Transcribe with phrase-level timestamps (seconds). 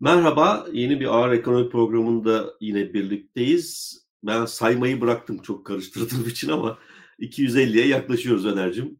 [0.00, 3.98] Merhaba, yeni bir ağır ekonomi programında yine birlikteyiz.
[4.22, 6.78] Ben saymayı bıraktım çok karıştırdığım için ama
[7.18, 8.98] 250'ye yaklaşıyoruz Öner'cim.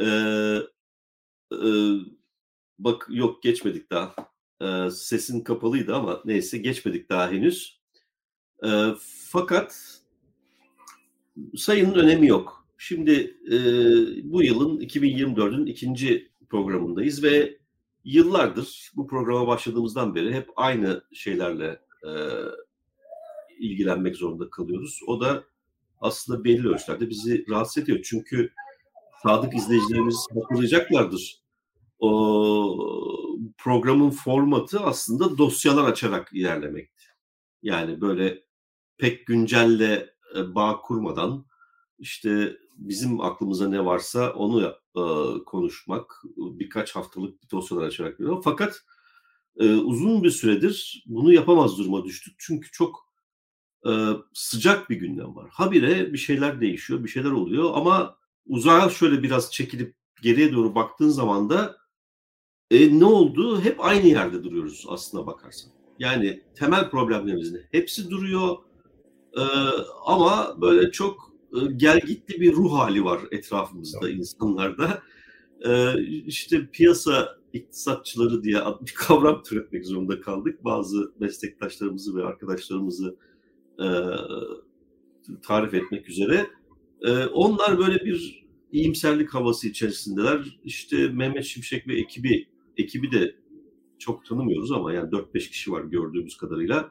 [0.00, 0.58] Ee,
[1.52, 1.68] e,
[2.78, 4.14] bak yok geçmedik daha.
[4.62, 7.80] Ee, sesin kapalıydı ama neyse geçmedik daha henüz.
[8.66, 8.88] Ee,
[9.30, 10.00] fakat
[11.56, 12.68] sayının önemi yok.
[12.78, 13.58] Şimdi e,
[14.32, 17.58] bu yılın 2024'ün ikinci programındayız ve
[18.04, 22.10] yıllardır bu programa başladığımızdan beri hep aynı şeylerle e,
[23.58, 25.00] ilgilenmek zorunda kalıyoruz.
[25.06, 25.44] O da
[26.00, 28.00] aslında belli ölçülerde bizi rahatsız ediyor.
[28.04, 28.52] Çünkü
[29.22, 31.44] sadık izleyicilerimiz hatırlayacaklardır.
[31.98, 33.24] O
[33.58, 37.04] programın formatı aslında dosyalar açarak ilerlemekti.
[37.62, 38.44] Yani böyle
[38.98, 41.46] pek güncelle e, bağ kurmadan
[41.98, 44.74] işte bizim aklımıza ne varsa onu
[45.46, 48.40] konuşmak, birkaç haftalık bir dosyalar açarak veriyor.
[48.44, 48.84] Fakat
[49.60, 52.34] uzun bir süredir bunu yapamaz duruma düştük.
[52.38, 53.04] Çünkü çok
[54.32, 55.50] sıcak bir gündem var.
[55.52, 61.08] Habire bir şeyler değişiyor, bir şeyler oluyor ama uzağa şöyle biraz çekilip geriye doğru baktığın
[61.08, 61.76] zaman da
[62.70, 63.60] e, ne oldu?
[63.60, 65.72] Hep aynı yerde duruyoruz aslına bakarsan.
[65.98, 68.56] Yani temel problemlerimizin hepsi duruyor.
[69.36, 69.42] E,
[70.06, 71.33] ama böyle çok
[71.76, 75.02] gel gitti bir ruh hali var etrafımızda insanlarda.
[75.60, 80.64] E, işte piyasa iktisatçıları diye bir kavram türetmek zorunda kaldık.
[80.64, 83.16] Bazı meslektaşlarımızı ve arkadaşlarımızı
[83.78, 83.88] e,
[85.42, 86.46] tarif etmek üzere.
[87.32, 90.58] onlar böyle bir iyimserlik havası içerisindeler.
[90.64, 93.36] İşte Mehmet Şimşek ve ekibi ekibi de
[93.98, 96.90] çok tanımıyoruz ama yani 4-5 kişi var gördüğümüz kadarıyla.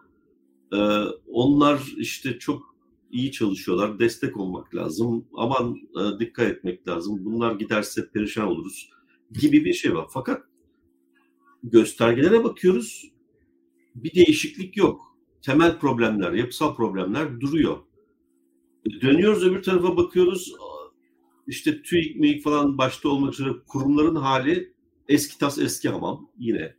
[1.27, 2.72] onlar işte çok
[3.13, 3.99] iyi çalışıyorlar.
[3.99, 5.25] Destek olmak lazım.
[5.33, 7.25] Aman e, dikkat etmek lazım.
[7.25, 8.89] Bunlar giderse perişan oluruz
[9.31, 10.07] gibi bir şey var.
[10.09, 10.43] Fakat
[11.63, 13.11] göstergelere bakıyoruz.
[13.95, 15.17] Bir değişiklik yok.
[15.41, 17.77] Temel problemler, yapısal problemler duruyor.
[19.01, 20.53] Dönüyoruz öbür tarafa bakıyoruz.
[21.47, 24.73] İşte TÜİK, MİİK falan başta olmak üzere kurumların hali
[25.09, 26.29] eski tas eski hamam.
[26.37, 26.75] Yine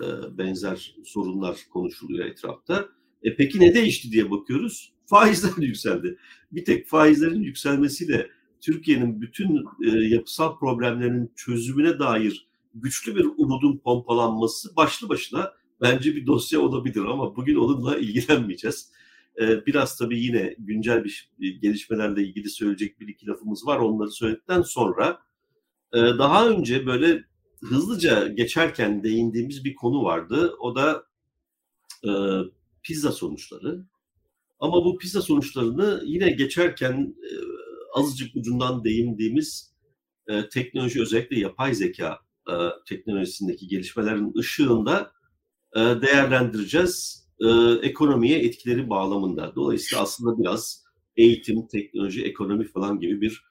[0.00, 2.88] e, benzer sorunlar konuşuluyor etrafta.
[3.22, 6.18] E peki ne değişti diye bakıyoruz faizler yükseldi.
[6.52, 8.30] Bir tek faizlerin yükselmesiyle
[8.60, 16.26] Türkiye'nin bütün e, yapısal problemlerinin çözümüne dair güçlü bir umudun pompalanması başlı başına bence bir
[16.26, 18.92] dosya olabilir ama bugün onunla ilgilenmeyeceğiz.
[19.40, 21.30] E, biraz tabii yine güncel bir
[21.62, 23.78] gelişmelerle ilgili söyleyecek bir iki lafımız var.
[23.78, 25.18] Onları söyledikten sonra
[25.94, 27.24] e, daha önce böyle
[27.60, 30.56] hızlıca geçerken değindiğimiz bir konu vardı.
[30.60, 31.04] O da
[32.04, 32.10] e,
[32.82, 33.84] pizza sonuçları.
[34.58, 37.30] Ama bu PISA sonuçlarını yine geçerken e,
[37.94, 39.74] azıcık ucundan değindiğimiz
[40.26, 42.18] e, teknoloji özellikle yapay zeka
[42.50, 42.54] e,
[42.88, 45.12] teknolojisindeki gelişmelerin ışığında
[45.76, 47.28] değerlendireceğiz
[47.82, 49.52] ekonomiye etkileri bağlamında.
[49.54, 50.84] Dolayısıyla aslında biraz
[51.16, 53.42] eğitim, teknoloji, ekonomi falan gibi bir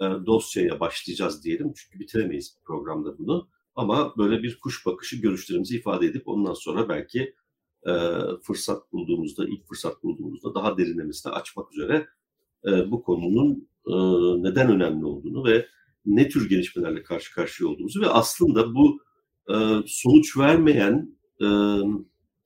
[0.00, 1.72] dosyaya başlayacağız diyelim.
[1.76, 3.48] Çünkü bitiremeyiz programda bunu.
[3.74, 7.34] Ama böyle bir kuş bakışı görüşlerimizi ifade edip ondan sonra belki
[7.86, 7.92] e,
[8.42, 12.06] fırsat bulduğumuzda, ilk fırsat bulduğumuzda daha derinlemesine açmak üzere
[12.66, 13.94] e, bu konunun e,
[14.42, 15.66] neden önemli olduğunu ve
[16.06, 19.00] ne tür gelişmelerle karşı karşıya olduğumuzu ve aslında bu
[19.48, 19.54] e,
[19.86, 21.46] sonuç vermeyen e,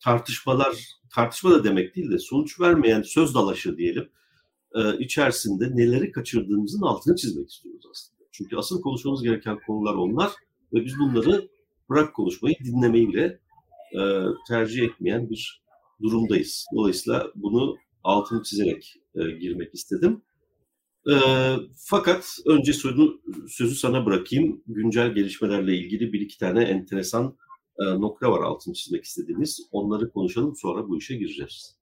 [0.05, 0.77] tartışmalar,
[1.15, 4.09] tartışma da demek değil de sonuç vermeyen söz dalaşı diyelim
[4.75, 8.29] e, içerisinde neleri kaçırdığımızın altını çizmek istiyoruz aslında.
[8.33, 10.33] Çünkü asıl konuşmamız gereken konular onlar
[10.73, 11.49] ve biz bunları
[11.91, 13.41] bırak konuşmayı dinlemeyi bile
[13.95, 14.01] e,
[14.49, 15.63] tercih etmeyen bir
[16.03, 16.67] durumdayız.
[16.75, 20.23] Dolayısıyla bunu altını çizerek e, girmek istedim.
[21.11, 21.15] E,
[21.77, 23.09] fakat önce sözü,
[23.49, 24.63] sözü sana bırakayım.
[24.67, 27.37] Güncel gelişmelerle ilgili bir iki tane enteresan
[27.79, 29.69] e, nokta var altını çizmek istediğimiz.
[29.73, 31.79] Onları konuşalım sonra bu işe gireceğiz.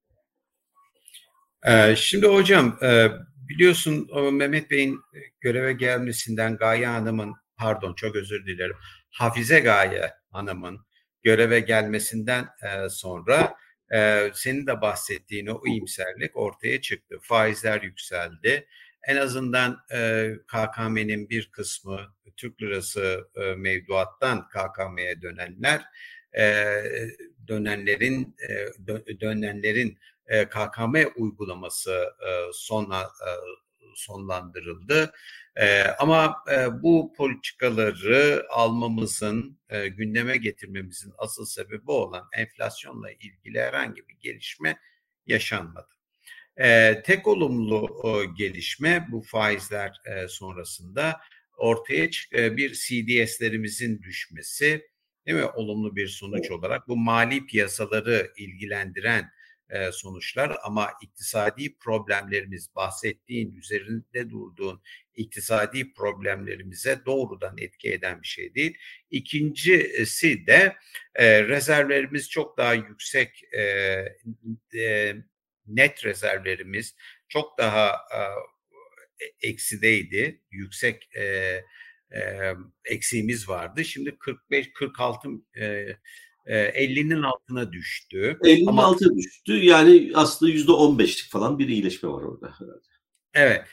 [1.67, 3.09] E, şimdi hocam e,
[3.49, 5.01] biliyorsun Mehmet Bey'in
[5.41, 8.77] göreve gelmesinden Gaye Hanım'ın pardon çok özür dilerim
[9.11, 10.79] Hafize Gaye Hanım'ın
[11.27, 13.55] göreve gelmesinden e, sonra
[13.95, 17.19] e, senin de bahsettiğin o iyimserlik ortaya çıktı.
[17.23, 18.67] Faizler yükseldi.
[19.03, 22.01] En azından e, KKM'nin bir kısmı
[22.37, 25.83] Türk lirası e, mevduattan KKM'ye dönenler
[27.49, 28.37] dönenlerin
[29.21, 31.93] dönenlerin e, KKM uygulaması
[32.29, 33.03] e, sona
[33.95, 35.13] sonlandırıldı.
[35.57, 44.09] E, ama e, bu politikaları almamızın, e, gündeme getirmemizin asıl sebebi olan enflasyonla ilgili herhangi
[44.09, 44.79] bir gelişme
[45.27, 45.89] yaşanmadı.
[46.57, 51.21] E, tek olumlu e, gelişme bu faizler e, sonrasında
[51.57, 54.87] ortaya e, bir CDS'lerimizin düşmesi,
[55.27, 55.45] değil mi?
[55.45, 59.31] Olumlu bir sonuç olarak bu mali piyasaları ilgilendiren
[59.71, 64.83] e, sonuçlar ama iktisadi problemlerimiz bahsettiğin üzerinde durduğun
[65.15, 68.79] iktisadi problemlerimize doğrudan etki eden bir şey değil.
[69.11, 70.77] İkincisi de
[71.15, 73.63] e, rezervlerimiz çok daha yüksek e,
[74.79, 75.15] e,
[75.67, 76.95] net rezervlerimiz
[77.29, 78.21] çok daha e,
[79.49, 80.43] eksideydi.
[80.51, 81.25] Yüksek e,
[82.15, 82.55] e,
[82.85, 83.85] eksiğimiz vardı.
[83.85, 85.29] Şimdi 45 46
[85.61, 85.97] e,
[86.47, 88.39] 50'nin altına düştü.
[88.43, 89.53] 50'nin Ama, altına düştü.
[89.53, 92.87] Yani aslında %15'lik falan bir iyileşme var orada herhalde.
[93.35, 93.65] Evet.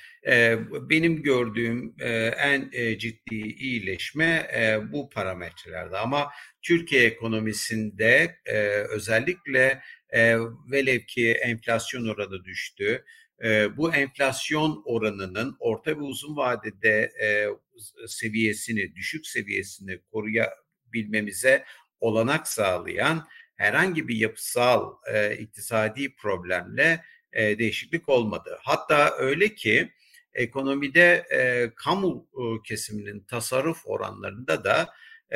[0.89, 1.95] benim gördüğüm
[2.37, 4.47] en ciddi iyileşme
[4.91, 6.27] bu parametrelerde ama
[6.61, 8.37] Türkiye ekonomisinde
[8.89, 9.81] özellikle
[10.71, 13.03] velev ki enflasyon oranı düştü.
[13.77, 17.11] bu enflasyon oranının orta ve uzun vadede
[18.07, 21.63] seviyesini, düşük seviyesini koruyabilmemize
[22.03, 27.03] olanak sağlayan herhangi bir yapısal e, iktisadi problemle
[27.33, 28.59] e, değişiklik olmadı.
[28.63, 29.93] Hatta öyle ki
[30.33, 34.89] ekonomide e, kamu e, kesiminin tasarruf oranlarında da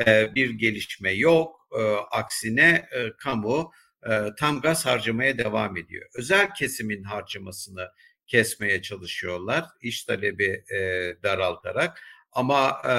[0.06, 1.68] e, bir gelişme yok.
[1.78, 3.72] E, aksine e, kamu
[4.10, 6.08] e, tam gaz harcamaya devam ediyor.
[6.14, 7.88] Özel kesimin harcamasını
[8.26, 10.78] kesmeye çalışıyorlar iş talebi e,
[11.22, 12.00] daraltarak
[12.38, 12.94] ama e,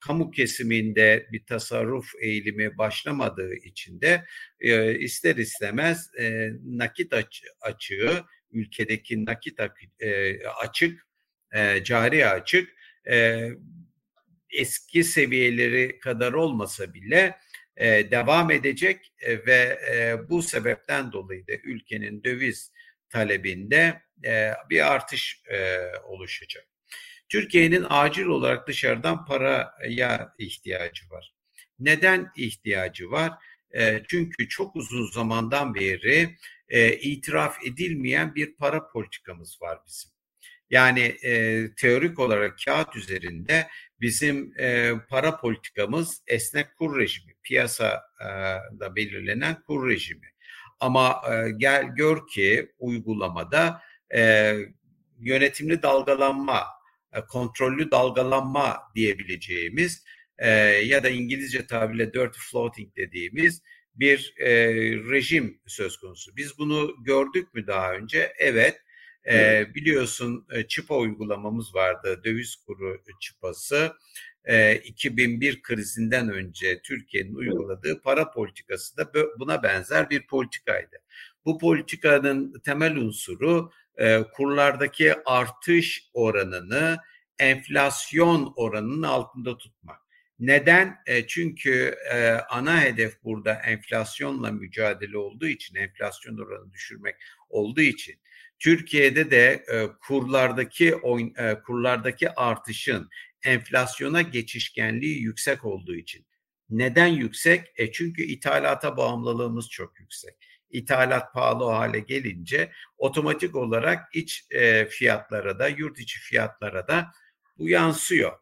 [0.00, 4.24] kamu kesiminde bir tasarruf eğilimi başlamadığı için de
[4.60, 9.60] e, ister istemez e, nakit aç, açığı, ülkedeki nakit
[10.00, 11.06] e, açık,
[11.54, 12.70] e, cari açık
[13.10, 13.48] e,
[14.50, 17.38] eski seviyeleri kadar olmasa bile
[17.76, 22.72] e, devam edecek e, ve e, bu sebepten dolayı da ülkenin döviz
[23.08, 26.70] talebinde e, bir artış e, oluşacak.
[27.30, 31.34] Türkiye'nin acil olarak dışarıdan paraya ihtiyacı var.
[31.78, 33.32] Neden ihtiyacı var?
[33.74, 36.36] E, çünkü çok uzun zamandan beri
[36.68, 40.10] e, itiraf edilmeyen bir para politikamız var bizim.
[40.70, 43.68] Yani e, teorik olarak kağıt üzerinde
[44.00, 50.26] bizim e, para politikamız esnek kur rejimi, piyasada belirlenen kur rejimi.
[50.80, 53.82] Ama e, gel gör ki uygulamada
[54.14, 54.54] e,
[55.18, 56.79] yönetimli dalgalanma
[57.28, 60.04] kontrollü dalgalanma diyebileceğimiz
[60.38, 63.62] e, ya da İngilizce tabirle dirty floating dediğimiz
[63.94, 64.50] bir e,
[65.10, 66.36] rejim söz konusu.
[66.36, 68.32] Biz bunu gördük mü daha önce?
[68.38, 68.80] Evet.
[69.30, 72.20] E, biliyorsun e, çıpa uygulamamız vardı.
[72.24, 73.92] Döviz kuru çıpası.
[74.44, 80.96] E, 2001 krizinden önce Türkiye'nin uyguladığı para politikası da buna benzer bir politikaydı.
[81.44, 86.98] Bu politikanın temel unsuru e, kurlardaki artış oranını
[87.38, 90.00] enflasyon oranının altında tutmak.
[90.38, 90.96] Neden?
[91.06, 97.16] E, çünkü e, ana hedef burada enflasyonla mücadele olduğu için, enflasyon oranını düşürmek
[97.48, 98.20] olduğu için
[98.58, 103.08] Türkiye'de de e, kurlardaki oyun, e, kurlardaki artışın
[103.44, 106.26] enflasyona geçişkenliği yüksek olduğu için.
[106.70, 107.72] Neden yüksek?
[107.76, 110.34] E çünkü ithalata bağımlılığımız çok yüksek
[110.70, 117.12] ithalat pahalı hale gelince otomatik olarak iç e, fiyatlara da yurt içi fiyatlara da
[117.58, 118.32] bu yansıyor.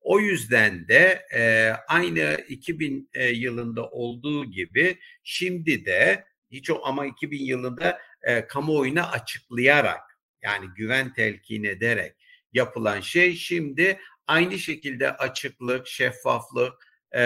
[0.00, 7.06] O yüzden de e, aynı 2000 e, yılında olduğu gibi şimdi de hiç o ama
[7.06, 12.16] 2000 yılında e, kamuoyuna açıklayarak yani güven telkin ederek
[12.52, 17.22] yapılan şey şimdi aynı şekilde açıklık, şeffaflık e,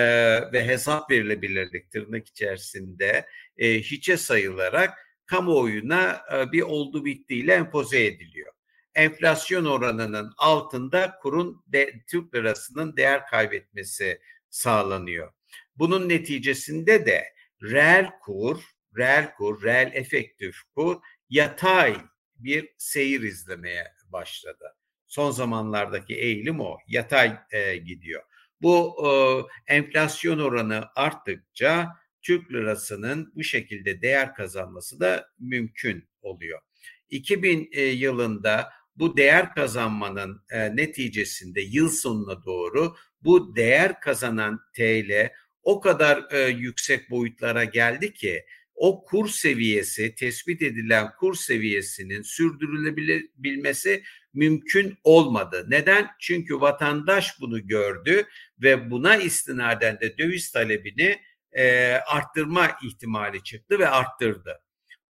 [0.52, 8.52] ve hesap verilebilirlik tırnak içerisinde e, hiçe sayılarak kamuoyuna e, bir oldu bittiyle empoze ediliyor.
[8.94, 14.20] Enflasyon oranının altında kurun de, Türk lirasının değer kaybetmesi
[14.50, 15.32] sağlanıyor.
[15.76, 17.24] Bunun neticesinde de
[17.62, 18.62] reel kur,
[18.96, 20.96] reel kur, reel efektif kur
[21.30, 21.96] yatay
[22.34, 24.76] bir seyir izlemeye başladı.
[25.06, 28.22] Son zamanlardaki eğilim o, yatay e, gidiyor.
[28.62, 29.11] Bu e,
[29.75, 31.88] enflasyon oranı arttıkça
[32.23, 36.61] Türk lirasının bu şekilde değer kazanması da mümkün oluyor.
[37.11, 45.31] 2000 e, yılında bu değer kazanmanın e, neticesinde yıl sonuna doğru bu değer kazanan TL
[45.62, 54.02] o kadar e, yüksek boyutlara geldi ki o kur seviyesi tespit edilen kur seviyesinin sürdürülebilmesi
[54.34, 55.66] mümkün olmadı.
[55.68, 56.10] Neden?
[56.20, 58.24] Çünkü vatandaş bunu gördü
[58.62, 61.20] ve buna istinaden de döviz talebini
[61.52, 64.62] e, arttırma ihtimali çıktı ve arttırdı.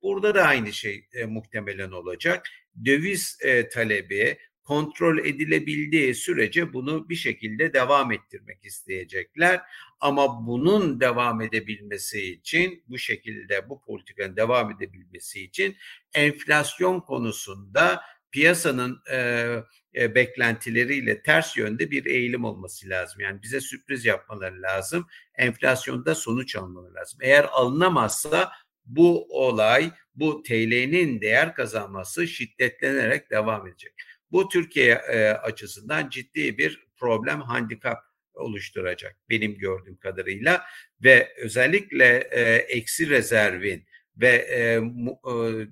[0.02, 2.48] Burada da aynı şey e, muhtemelen olacak.
[2.84, 9.60] Döviz e, talebi kontrol edilebildiği sürece bunu bir şekilde devam ettirmek isteyecekler.
[10.00, 15.76] Ama bunun devam edebilmesi için bu şekilde bu politikanın devam edebilmesi için
[16.14, 18.02] enflasyon konusunda
[18.32, 19.48] piyasanın e,
[19.94, 23.20] e, beklentileriyle ters yönde bir eğilim olması lazım.
[23.20, 25.06] Yani bize sürpriz yapmaları lazım.
[25.34, 27.18] Enflasyonda sonuç almaları lazım.
[27.22, 28.52] Eğer alınamazsa
[28.84, 33.92] bu olay, bu TL'nin değer kazanması şiddetlenerek devam edecek.
[34.32, 37.98] Bu Türkiye e, açısından ciddi bir problem, handikap
[38.34, 40.64] oluşturacak benim gördüğüm kadarıyla
[41.04, 43.86] ve özellikle e, eksi rezervin
[44.16, 45.66] ve e, e,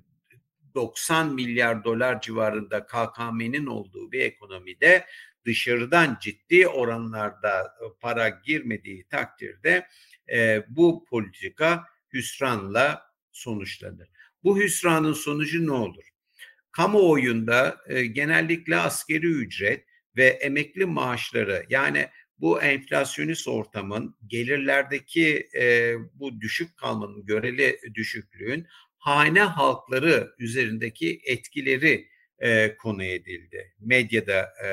[0.75, 5.05] 90 milyar dolar civarında KKM'nin olduğu bir ekonomide
[5.45, 9.87] dışarıdan ciddi oranlarda e, para girmediği takdirde
[10.31, 13.01] e, bu politika hüsranla
[13.31, 14.09] sonuçlanır.
[14.43, 16.03] Bu hüsranın sonucu ne olur?
[16.71, 19.85] Kamuoyunda e, genellikle askeri ücret
[20.17, 28.67] ve emekli maaşları yani bu enflasyonist ortamın gelirlerdeki e, bu düşük kalmanın göreli düşüklüğün
[29.01, 32.07] hane halkları üzerindeki etkileri
[32.39, 33.73] e, konu edildi.
[33.79, 34.67] Medyada e,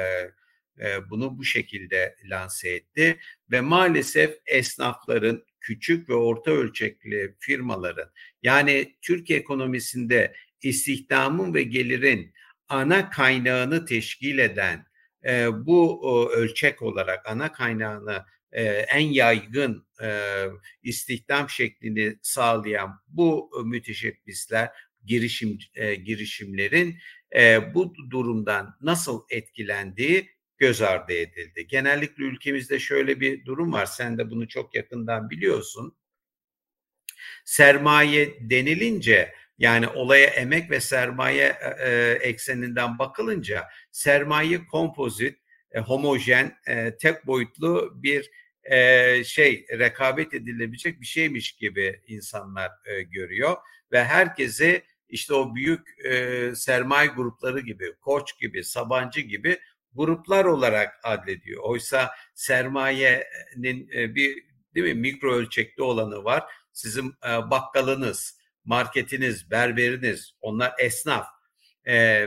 [0.87, 3.19] e, bunu bu şekilde lanse etti
[3.51, 8.11] ve maalesef esnafların küçük ve orta ölçekli firmaların
[8.43, 12.33] yani Türkiye ekonomisinde istihdamın ve gelirin
[12.69, 14.87] ana kaynağını teşkil eden
[15.27, 19.87] e, bu o, ölçek olarak ana kaynağını en yaygın
[20.83, 24.71] istihdam şeklini sağlayan bu müteşebbisler
[25.05, 25.59] girişim
[26.05, 26.99] girişimlerin
[27.75, 31.67] bu durumdan nasıl etkilendiği göz ardı edildi.
[31.67, 33.87] Genellikle ülkemizde şöyle bir durum var.
[33.87, 35.97] Sen de bunu çok yakından biliyorsun.
[37.45, 41.47] Sermaye denilince yani olaya emek ve sermaye
[42.21, 45.39] ekseninden bakılınca sermaye kompozit,
[45.73, 48.31] e, homojen, e, tek boyutlu bir
[48.65, 53.57] e, şey rekabet edilebilecek bir şeymiş gibi insanlar e, görüyor
[53.93, 59.59] ve herkese işte o büyük e, sermaye grupları gibi, Koç gibi, Sabancı gibi
[59.95, 61.63] gruplar olarak adlediyor.
[61.63, 66.45] Oysa sermayenin e, bir değil mi mikro ölçekli olanı var.
[66.73, 71.27] Sizin e, bakkalınız, marketiniz, berberiniz, onlar esnaf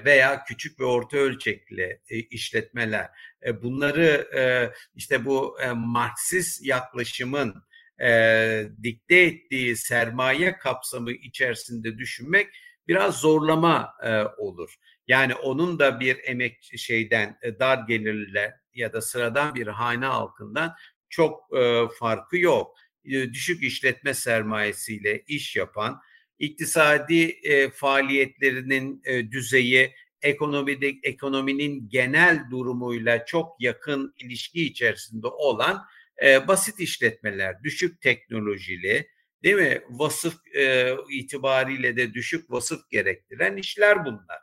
[0.06, 3.10] veya küçük ve orta ölçekli e, işletmeler.
[3.46, 7.63] E, bunları e, işte bu e, Marksist yaklaşımın
[8.01, 12.48] e, dikte ettiği sermaye kapsamı içerisinde düşünmek
[12.88, 14.75] biraz zorlama e, olur.
[15.08, 20.75] Yani onun da bir emek şeyden e, dar gelirle ya da sıradan bir hane halkından
[21.10, 22.77] çok e, farkı yok.
[23.06, 26.01] E, düşük işletme sermayesiyle iş yapan,
[26.42, 35.82] iktisadi e, faaliyetlerinin e, düzeyi ekonomide ekonominin genel durumuyla çok yakın ilişki içerisinde olan
[36.24, 39.08] e, basit işletmeler, düşük teknolojili,
[39.44, 39.82] değil mi?
[39.90, 44.40] Vasıf e, itibariyle de düşük vasıf gerektiren işler bunlar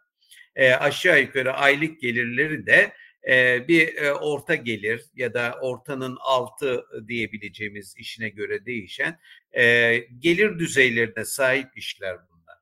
[0.58, 2.92] e, aşağı yukarı aylık gelirleri de
[3.28, 9.18] e, bir e, orta gelir ya da ortanın altı diyebileceğimiz işine göre değişen
[9.52, 12.56] e, gelir düzeylerine sahip işler bunlar.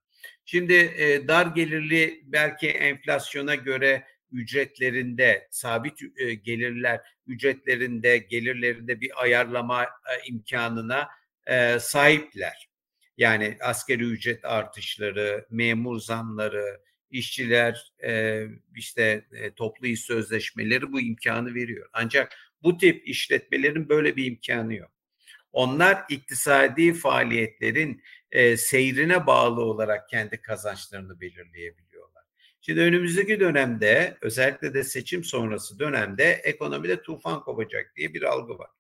[0.44, 9.84] Şimdi e, dar gelirli belki enflasyona göre ücretlerinde sabit e, gelirler ücretlerinde gelirlerinde bir ayarlama
[9.84, 9.88] e,
[10.28, 11.08] imkanına
[11.46, 12.68] e, sahipler.
[13.16, 21.54] Yani askeri ücret artışları, memur zamları, işçiler e, işte e, toplu iş sözleşmeleri bu imkanı
[21.54, 21.88] veriyor.
[21.92, 24.95] Ancak bu tip işletmelerin böyle bir imkanı yok.
[25.56, 32.22] Onlar iktisadi faaliyetlerin e, seyrine bağlı olarak kendi kazançlarını belirleyebiliyorlar.
[32.60, 38.70] Şimdi önümüzdeki dönemde özellikle de seçim sonrası dönemde ekonomide tufan kopacak diye bir algı var.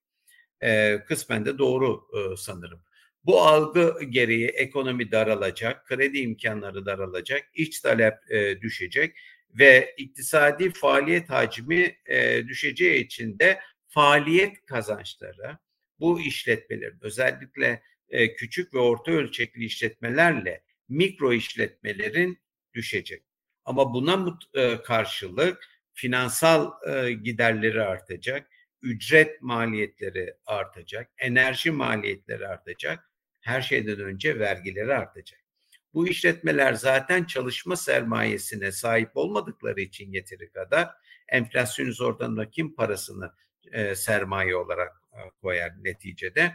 [0.60, 2.80] E, kısmen de doğru e, sanırım.
[3.24, 9.16] Bu algı gereği ekonomi daralacak, kredi imkanları daralacak, iç talep e, düşecek
[9.50, 15.58] ve iktisadi faaliyet hacmi e, düşeceği için de faaliyet kazançları
[16.00, 22.38] bu işletmelerin özellikle e, küçük ve orta ölçekli işletmelerle mikro işletmelerin
[22.74, 23.22] düşecek.
[23.64, 28.50] Ama buna e, karşılık finansal e, giderleri artacak,
[28.82, 33.10] ücret maliyetleri artacak, enerji maliyetleri artacak
[33.40, 35.40] her şeyden önce vergileri artacak.
[35.94, 40.90] Bu işletmeler zaten çalışma sermayesine sahip olmadıkları için yeteri kadar
[41.28, 43.32] enflasyon üzerinden kim parasını
[43.72, 46.52] e, sermaye olarak e, koyar neticede.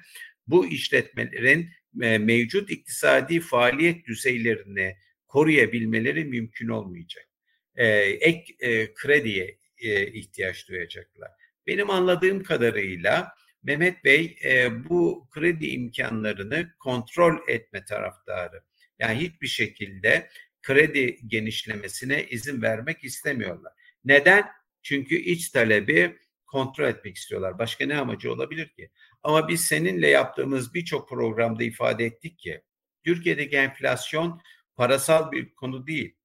[0.47, 1.69] Bu işletmelerin
[2.01, 4.95] e, mevcut iktisadi faaliyet düzeylerini
[5.27, 7.27] koruyabilmeleri mümkün olmayacak.
[7.75, 11.31] e, ek e, krediye e, ihtiyaç duyacaklar.
[11.67, 18.63] Benim anladığım kadarıyla Mehmet Bey e, bu kredi imkanlarını kontrol etme taraftarı.
[18.99, 20.29] Yani hiçbir şekilde
[20.61, 23.73] kredi genişlemesine izin vermek istemiyorlar.
[24.05, 24.45] Neden?
[24.83, 26.17] Çünkü iç talebi
[26.51, 27.59] kontrol etmek istiyorlar.
[27.59, 28.91] Başka ne amacı olabilir ki?
[29.23, 32.61] Ama biz seninle yaptığımız birçok programda ifade ettik ki
[33.03, 34.41] Türkiye'deki enflasyon
[34.75, 36.15] parasal bir konu değil.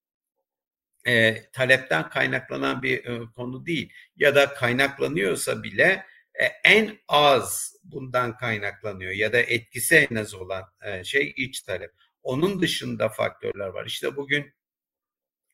[1.06, 3.92] E, talepten kaynaklanan bir e, konu değil.
[4.16, 10.64] Ya da kaynaklanıyorsa bile e, en az bundan kaynaklanıyor ya da etkisi en az olan
[10.83, 11.92] e, şey iç talep.
[12.23, 13.87] Onun dışında faktörler var.
[13.87, 14.54] İşte bugün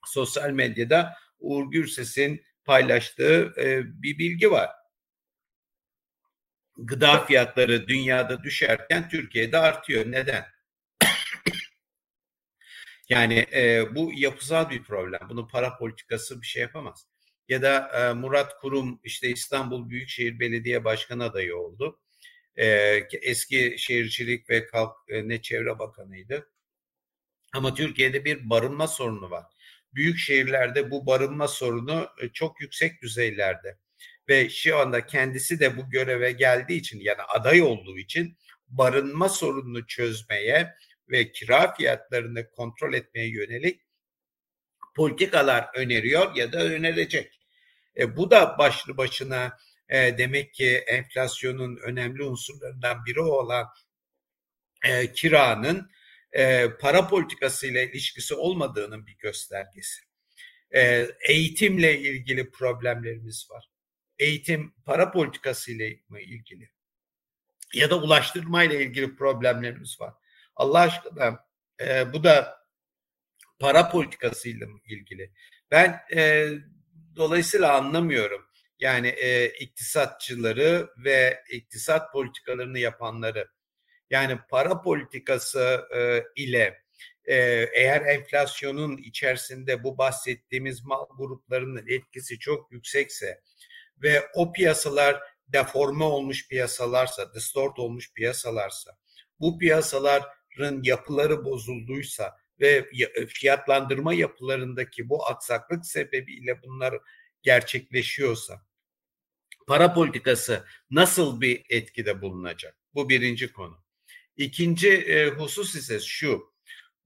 [0.07, 4.71] sosyal medyada Uğur Gürses'in paylaştığı e, bir bilgi var.
[6.77, 10.05] Gıda fiyatları dünyada düşerken Türkiye'de artıyor.
[10.07, 10.47] Neden?
[13.09, 15.21] yani e, bu yapısal bir problem.
[15.29, 17.07] Bunun para politikası bir şey yapamaz.
[17.49, 22.01] Ya da e, Murat Kurum işte İstanbul Büyükşehir Belediye Başkanı adayı oldu.
[22.57, 22.67] E,
[23.23, 26.51] eski Şehircilik ve Kalk e, ne Çevre Bakanıydı.
[27.55, 29.45] Ama Türkiye'de bir barınma sorunu var.
[29.95, 33.79] Büyük şehirlerde bu barınma sorunu e, çok yüksek düzeylerde
[34.29, 39.87] ve şu anda kendisi de bu göreve geldiği için yani aday olduğu için barınma sorununu
[39.87, 40.75] çözmeye
[41.09, 43.81] ve kira fiyatlarını kontrol etmeye yönelik
[44.97, 47.41] politikalar öneriyor ya da önerecek.
[47.97, 49.59] E, bu da başlı başına
[49.89, 53.67] e, demek ki enflasyonun önemli unsurlarından biri olan
[54.85, 55.91] e, kiranın
[56.33, 60.03] e, para politikasıyla ilişkisi olmadığının bir göstergesi.
[60.75, 63.69] E, eğitimle ilgili problemlerimiz var.
[64.19, 66.71] Eğitim para politikasıyla mı ilgili?
[67.75, 70.15] Ya da ulaştırma ile ilgili problemlerimiz var.
[70.57, 71.47] Allah aşkına
[71.81, 72.59] e, bu da
[73.59, 75.33] para politikasıyla mı ilgili?
[75.71, 76.49] Ben e,
[77.17, 78.47] dolayısıyla anlamıyorum.
[78.79, 83.49] Yani e, iktisatçıları ve iktisat politikalarını yapanları
[84.13, 86.83] yani para politikası e, ile
[87.25, 87.37] e,
[87.75, 93.41] eğer enflasyonun içerisinde bu bahsettiğimiz mal gruplarının etkisi çok yüksekse
[94.03, 98.99] ve o piyasalar deforme olmuş piyasalarsa, distort olmuş piyasalarsa,
[99.41, 102.89] bu piyasaların yapıları bozulduysa ve
[103.29, 106.95] fiyatlandırma yapılarındaki bu aksaklık sebebiyle bunlar
[107.43, 108.63] gerçekleşiyorsa
[109.67, 112.77] para politikası nasıl bir etkide bulunacak?
[112.95, 113.83] Bu birinci konu.
[114.37, 116.53] İkinci e, husus ise şu.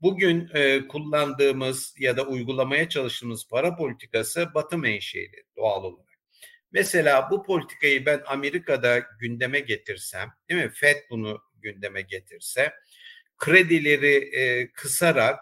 [0.02, 6.06] Bugün e, kullandığımız ya da uygulamaya çalıştığımız para politikası batı menşeli doğal olarak.
[6.72, 10.70] Mesela bu politikayı ben Amerika'da gündeme getirsem, değil mi?
[10.74, 12.72] FED bunu gündeme getirse,
[13.38, 15.40] kredileri e, kısarak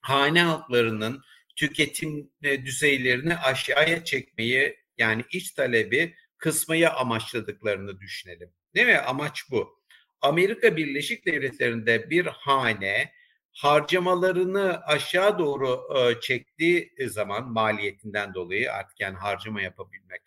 [0.00, 1.22] hane halklarının
[1.56, 8.50] tüketim e, düzeylerini aşağıya çekmeyi yani iç talebi kısmayı amaçladıklarını düşünelim.
[8.74, 8.98] Değil mi?
[8.98, 9.81] Amaç bu.
[10.22, 13.12] Amerika Birleşik Devletleri'nde bir hane
[13.52, 20.22] harcamalarını aşağı doğru e, çektiği zaman maliyetinden dolayı artık yani harcama yapabilmek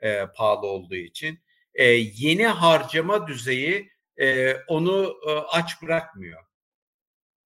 [0.00, 1.40] e, pahalı olduğu için
[1.74, 1.84] e,
[2.14, 6.44] yeni harcama düzeyi e, onu e, aç bırakmıyor.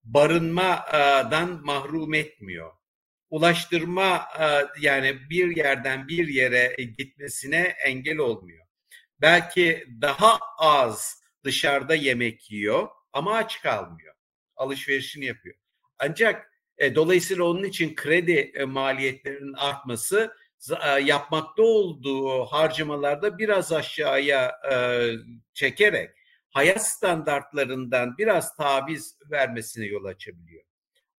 [0.04, 2.72] Barınmadan mahrum etmiyor.
[3.30, 4.46] Ulaştırma e,
[4.80, 8.66] yani bir yerden bir yere gitmesine engel olmuyor.
[9.20, 14.14] Belki daha az dışarıda yemek yiyor ama aç kalmıyor.
[14.56, 15.56] Alışverişini yapıyor.
[15.98, 20.36] Ancak e, dolayısıyla onun için kredi e, maliyetlerinin artması
[20.86, 24.76] e, yapmakta olduğu harcamalarda biraz aşağıya e,
[25.54, 26.10] çekerek
[26.50, 30.64] hayat standartlarından biraz taviz vermesine yol açabiliyor.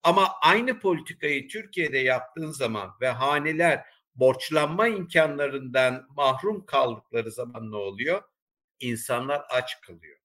[0.03, 3.85] Ama aynı politikayı Türkiye'de yaptığın zaman ve haneler
[4.15, 8.21] borçlanma imkanlarından mahrum kaldıkları zaman ne oluyor?
[8.79, 10.17] İnsanlar aç kalıyor.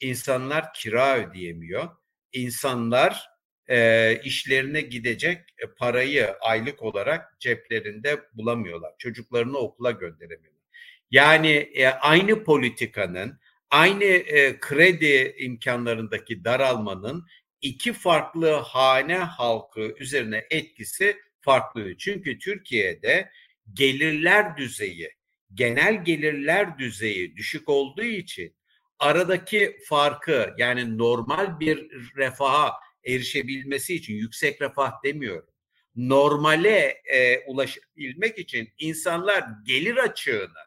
[0.00, 1.88] İnsanlar kira ödeyemiyor.
[2.32, 3.28] İnsanlar
[3.68, 8.92] e, işlerine gidecek e, parayı aylık olarak ceplerinde bulamıyorlar.
[8.98, 10.62] Çocuklarını okula gönderemiyorlar.
[11.10, 17.26] Yani e, aynı politikanın, aynı e, kredi imkanlarındaki daralmanın
[17.60, 21.96] iki farklı hane halkı üzerine etkisi farklı.
[21.96, 23.30] Çünkü Türkiye'de
[23.72, 25.10] gelirler düzeyi,
[25.54, 28.56] genel gelirler düzeyi düşük olduğu için
[28.98, 32.72] aradaki farkı yani normal bir refaha
[33.04, 35.48] erişebilmesi için yüksek refah demiyorum.
[35.96, 40.62] Normale e, ulaşabilmek için insanlar gelir açığını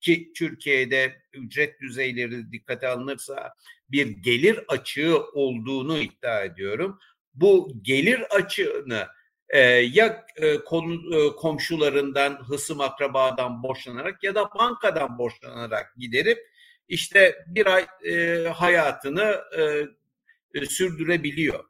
[0.00, 3.54] ki Türkiye'de ücret düzeyleri dikkate alınırsa
[3.90, 6.98] bir gelir açığı olduğunu iddia ediyorum.
[7.34, 9.06] Bu gelir açığını
[9.50, 16.38] e, ya e, konu, e, komşularından, hısım akrabadan borçlanarak ya da bankadan borçlanarak giderip
[16.88, 19.62] işte bir ay e, hayatını e,
[20.60, 21.64] e, sürdürebiliyor.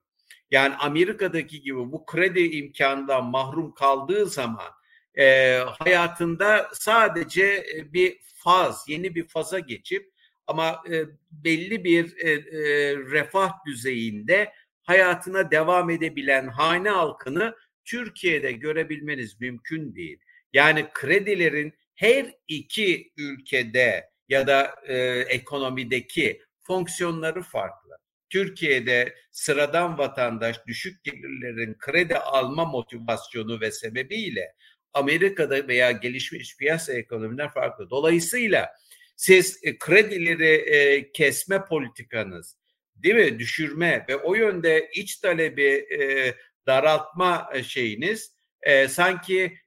[0.50, 4.72] Yani Amerika'daki gibi bu kredi imkanından mahrum kaldığı zaman
[5.18, 10.12] e, hayatında sadece e, bir faz, yeni bir faza geçip
[10.46, 17.56] ama e, belli bir e, e, refah düzeyinde hayatına devam edebilen hane halkını
[17.90, 20.18] Türkiye'de görebilmeniz mümkün değil.
[20.52, 24.96] Yani kredilerin her iki ülkede ya da e,
[25.28, 27.96] ekonomideki fonksiyonları farklı.
[28.30, 34.54] Türkiye'de sıradan vatandaş düşük gelirlerin kredi alma motivasyonu ve sebebiyle
[34.92, 37.90] Amerika'da veya gelişmiş piyasa ekonomiler farklı.
[37.90, 38.70] Dolayısıyla
[39.16, 42.56] siz e, kredileri e, kesme politikanız,
[42.94, 43.38] değil mi?
[43.38, 46.34] Düşürme ve o yönde iç talebi e,
[46.70, 49.58] daraltma e, şeyiniz e, sanki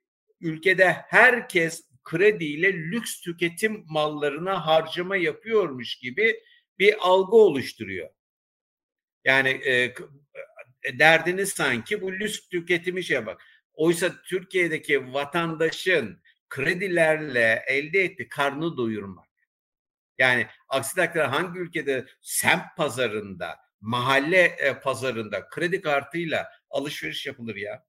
[0.42, 6.40] ülkede herkes krediyle lüks tüketim mallarına harcama yapıyormuş gibi
[6.80, 8.10] bir algı oluşturuyor.
[9.26, 9.94] Yani e,
[10.84, 13.42] e, derdiniz sanki bu lüks tüketimi şey bak.
[13.74, 19.28] Oysa Türkiye'deki vatandaşın kredilerle elde ettiği karnı doyurmak.
[20.18, 27.86] Yani aksi takdirde hangi ülkede semt pazarında, mahalle e, pazarında kredi kartıyla alışveriş yapılır ya?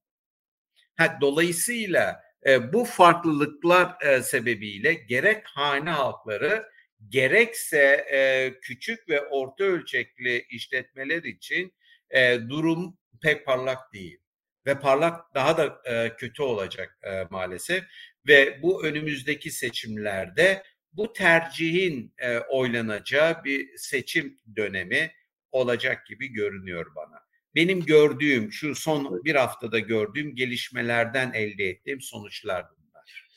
[0.95, 6.69] Ha, dolayısıyla e, bu farklılıklar e, sebebiyle gerek hane halkları
[7.09, 11.73] gerekse e, küçük ve orta ölçekli işletmeler için
[12.09, 14.17] e, durum pek parlak değil
[14.65, 17.83] ve parlak daha da e, kötü olacak e, maalesef
[18.27, 25.11] ve bu önümüzdeki seçimlerde bu tercihin e, oylanacağı bir seçim dönemi
[25.51, 27.24] olacak gibi görünüyor bana.
[27.55, 33.29] Benim gördüğüm şu son bir haftada gördüğüm gelişmelerden elde ettiğim sonuçlar bunlar.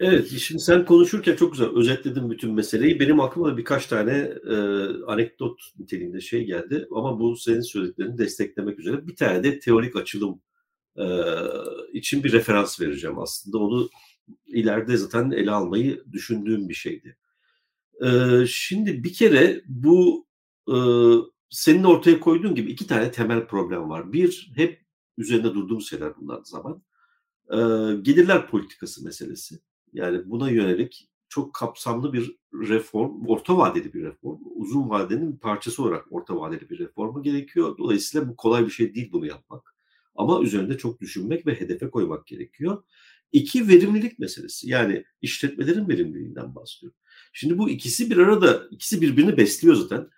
[0.00, 3.00] Evet, şimdi sen konuşurken çok güzel özetledin bütün meseleyi.
[3.00, 4.54] Benim aklıma da birkaç tane e,
[5.06, 9.06] anekdot niteliğinde şey geldi ama bu senin söylediklerini desteklemek üzere.
[9.06, 10.42] Bir tane de teorik açılım
[10.96, 11.04] e,
[11.92, 13.58] için bir referans vereceğim aslında.
[13.58, 13.90] Onu
[14.46, 17.16] ileride zaten ele almayı düşündüğüm bir şeydi.
[18.04, 18.08] E,
[18.46, 20.26] şimdi bir kere bu
[20.68, 20.76] e,
[21.52, 24.12] senin ortaya koyduğun gibi iki tane temel problem var.
[24.12, 24.82] Bir, hep
[25.18, 26.82] üzerinde durduğumuz şeyler bunlar zaman.
[27.50, 27.56] E,
[28.02, 29.58] gelirler politikası meselesi.
[29.92, 35.82] Yani buna yönelik çok kapsamlı bir reform, orta vadeli bir reform, uzun vadenin bir parçası
[35.82, 37.78] olarak orta vadeli bir reformu gerekiyor.
[37.78, 39.74] Dolayısıyla bu kolay bir şey değil bunu yapmak.
[40.14, 42.82] Ama üzerinde çok düşünmek ve hedefe koymak gerekiyor.
[43.32, 44.70] İki verimlilik meselesi.
[44.70, 46.98] Yani işletmelerin verimliliğinden bahsediyorum.
[47.32, 50.08] Şimdi bu ikisi bir arada, ikisi birbirini besliyor zaten.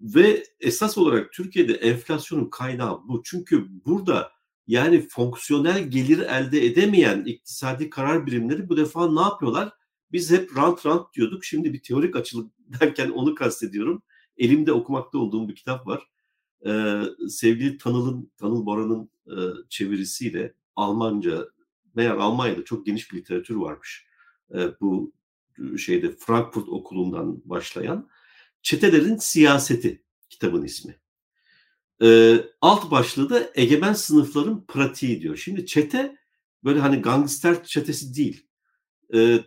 [0.00, 3.22] Ve esas olarak Türkiye'de enflasyonun kaynağı bu.
[3.24, 4.32] Çünkü burada
[4.66, 9.72] yani fonksiyonel gelir elde edemeyen iktisadi karar birimleri bu defa ne yapıyorlar?
[10.12, 11.44] Biz hep rant rant diyorduk.
[11.44, 14.02] Şimdi bir teorik açılık derken onu kastediyorum.
[14.36, 16.10] Elimde okumakta olduğum bir kitap var.
[16.66, 19.36] Ee, sevgili Tanıl'ın, Tanıl Bora'nın e,
[19.68, 21.48] çevirisiyle Almanca,
[21.94, 24.06] meğer Almanya'da çok geniş bir literatür varmış.
[24.54, 25.12] E, bu
[25.78, 28.08] şeyde Frankfurt okulundan başlayan
[28.62, 31.00] Çetelerin Siyaseti kitabın ismi.
[32.02, 35.36] Ee, alt başlığı da egemen sınıfların pratiği diyor.
[35.36, 36.16] Şimdi çete
[36.64, 38.46] böyle hani gangster çetesi değil.
[39.14, 39.38] Ee,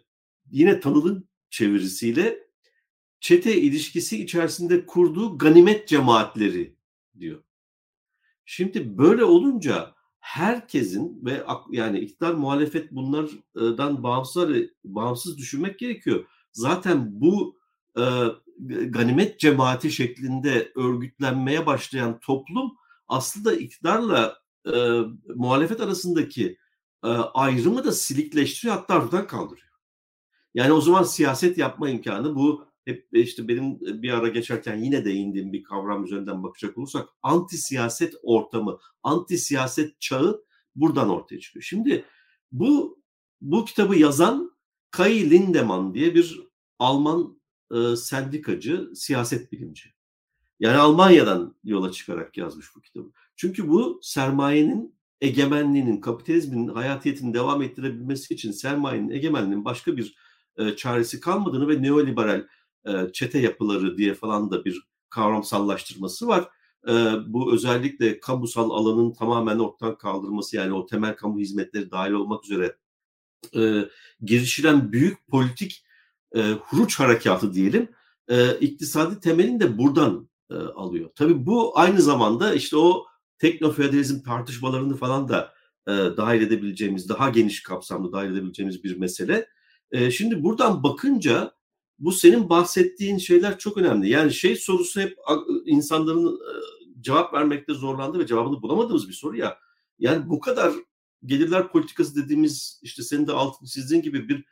[0.52, 2.48] yine Tanıl'ın çevirisiyle
[3.20, 6.76] çete ilişkisi içerisinde kurduğu ganimet cemaatleri
[7.20, 7.44] diyor.
[8.46, 14.50] Şimdi böyle olunca herkesin ve yani iktidar muhalefet bunlardan bağımsız
[14.84, 16.26] bağımsız düşünmek gerekiyor.
[16.52, 17.58] Zaten bu
[17.98, 18.04] e,
[18.90, 22.72] ganimet cemaati şeklinde örgütlenmeye başlayan toplum
[23.08, 24.38] aslında iktidarla
[24.74, 25.02] e,
[25.36, 26.58] muhalefet arasındaki
[27.04, 29.68] e, ayrımı da silikleştiriyor hatta ortadan kaldırıyor.
[30.54, 35.54] Yani o zaman siyaset yapma imkanı bu hep işte benim bir ara geçerken yine değindiğim
[35.54, 40.44] bir kavram üzerinden bakacak olursak anti siyaset ortamı, anti siyaset çağı
[40.76, 41.64] buradan ortaya çıkıyor.
[41.64, 42.06] Şimdi
[42.52, 43.04] bu
[43.42, 44.54] bu kitabı yazan
[44.92, 46.40] Kai Lindemann diye bir
[46.80, 47.42] Alman
[47.74, 49.94] e, sendikacı, siyaset bilimci.
[50.60, 53.12] Yani Almanya'dan yola çıkarak yazmış bu kitabı.
[53.36, 60.16] Çünkü bu sermayenin egemenliğinin, kapitalizmin hayatiyetini devam ettirebilmesi için sermayenin egemenliğinin başka bir
[60.58, 62.48] e, çaresi kalmadığını ve neoliberal
[62.86, 66.50] e, çete yapıları diye falan da bir kavramsallaştırması var.
[66.88, 66.94] E,
[67.28, 72.76] bu özellikle kamusal alanın tamamen ortadan kaldırması yani o temel kamu hizmetleri dahil olmak üzere
[73.56, 73.90] e,
[74.22, 75.86] girişilen büyük politik
[76.36, 77.90] e, huruç harekatı diyelim
[78.28, 81.10] e, iktisadi temelini de buradan e, alıyor.
[81.16, 83.06] Tabii bu aynı zamanda işte o
[83.40, 85.54] teknofeodalizm tartışmalarını falan da
[85.88, 89.48] e, dahil edebileceğimiz, daha geniş kapsamlı dahil edebileceğimiz bir mesele.
[89.92, 91.54] E, şimdi buradan bakınca
[92.00, 94.10] bu senin bahsettiğin şeyler çok önemli.
[94.10, 95.18] Yani şey sorusu hep
[95.66, 96.52] insanların e,
[97.02, 99.58] cevap vermekte zorlandı ve cevabını bulamadığımız bir soru ya.
[100.00, 100.74] Yani bu kadar
[101.26, 104.46] gelirler politikası dediğimiz işte senin de altını çizdiğin gibi bir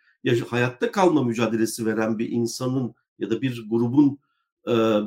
[0.49, 4.19] hayatta kalma mücadelesi veren bir insanın ya da bir grubun
[4.67, 5.03] e, e,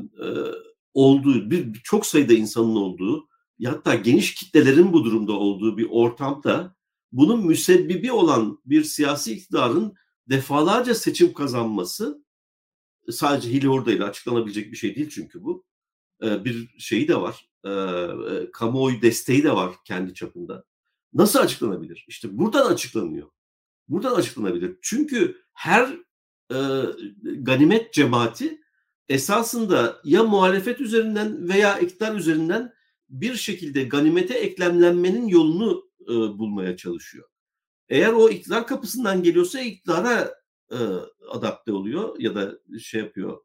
[0.95, 3.29] olduğu, bir çok sayıda insanın olduğu,
[3.65, 6.77] hatta geniş kitlelerin bu durumda olduğu bir ortamda
[7.13, 9.95] bunun müsebbibi olan bir siyasi iktidarın
[10.29, 12.25] defalarca seçim kazanması
[13.11, 15.65] sadece hile ile açıklanabilecek bir şey değil çünkü bu.
[16.23, 20.65] E, bir şeyi de var, e, e, kamuoyu desteği de var kendi çapında.
[21.15, 22.05] Nasıl açıklanabilir?
[22.09, 23.31] İşte buradan açıklanıyor.
[23.89, 24.77] Buradan açıklanabilir.
[24.83, 25.89] Çünkü her
[26.51, 26.59] e,
[27.23, 28.61] ganimet cemaati
[29.09, 32.73] esasında ya muhalefet üzerinden veya iktidar üzerinden
[33.09, 37.29] bir şekilde ganimete eklemlenmenin yolunu e, bulmaya çalışıyor.
[37.89, 40.35] Eğer o iktidar kapısından geliyorsa iktidara
[40.71, 40.79] e,
[41.31, 43.41] adapte oluyor ya da şey yapıyor,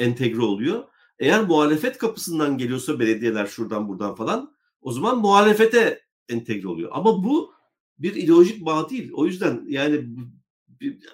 [0.00, 0.84] entegre oluyor.
[1.18, 6.90] Eğer muhalefet kapısından geliyorsa belediyeler şuradan buradan falan o zaman muhalefete entegre oluyor.
[6.92, 7.53] Ama bu
[7.98, 9.10] bir ideolojik bağ değil.
[9.14, 10.06] O yüzden yani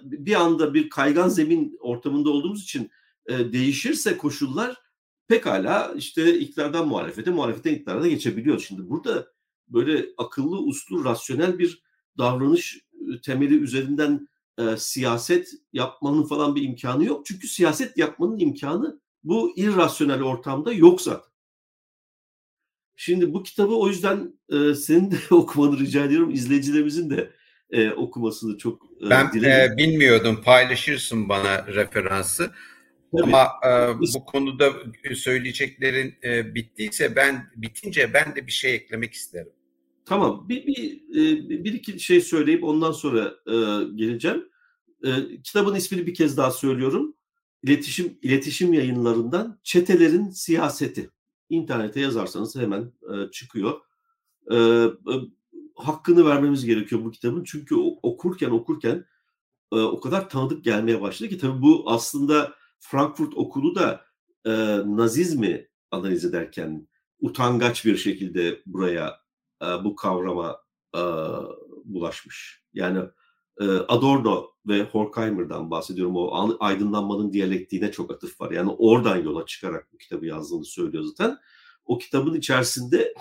[0.02, 2.90] bir anda bir kaygan zemin ortamında olduğumuz için
[3.26, 4.76] e, değişirse koşullar
[5.28, 8.58] pekala işte iktidardan muhalefete, muhalefetten iktidara da geçebiliyor.
[8.58, 9.26] Şimdi burada
[9.68, 11.82] böyle akıllı, uslu, rasyonel bir
[12.18, 17.26] davranış e, temeli üzerinden e, siyaset yapmanın falan bir imkanı yok.
[17.26, 21.29] Çünkü siyaset yapmanın imkanı bu irrasyonel ortamda yok zaten.
[23.02, 26.30] Şimdi bu kitabı o yüzden e, senin de okumanı rica ediyorum.
[26.30, 27.30] İzleyicilerimizin de
[27.70, 30.40] e, okumasını çok e, Ben e, bilmiyordum.
[30.44, 32.50] Paylaşırsın bana referansı.
[33.12, 33.22] Tabii.
[33.22, 34.72] Ama e, bu konuda
[35.14, 39.52] söyleyeceklerin e, bittiyse ben bitince ben de bir şey eklemek isterim.
[40.04, 40.48] Tamam.
[40.48, 43.54] Bir, bir, e, bir iki şey söyleyip ondan sonra e,
[43.94, 44.44] geleceğim.
[45.04, 45.10] E,
[45.44, 47.14] kitabın ismini bir kez daha söylüyorum.
[47.62, 51.10] İletişim iletişim yayınlarından Çetelerin Siyaseti.
[51.50, 53.80] İnternete yazarsanız hemen e, çıkıyor.
[54.50, 55.14] E, e,
[55.74, 57.44] hakkını vermemiz gerekiyor bu kitabın.
[57.44, 59.04] Çünkü okurken okurken
[59.72, 64.04] e, o kadar tanıdık gelmeye başladı ki tabii bu aslında Frankfurt okulu da
[64.46, 64.50] e,
[64.86, 66.88] Nazizmi analiz ederken
[67.20, 69.20] utangaç bir şekilde buraya
[69.62, 70.60] e, bu kavrama
[70.94, 71.00] e,
[71.84, 72.64] bulaşmış.
[72.72, 73.00] Yani
[73.68, 76.16] Adorno ve Horkheimer'dan bahsediyorum.
[76.16, 78.50] O aydınlanmanın diyalektiğine çok atıf var.
[78.50, 81.38] Yani oradan yola çıkarak bu kitabı yazdığını söylüyor zaten.
[81.84, 83.14] O kitabın içerisinde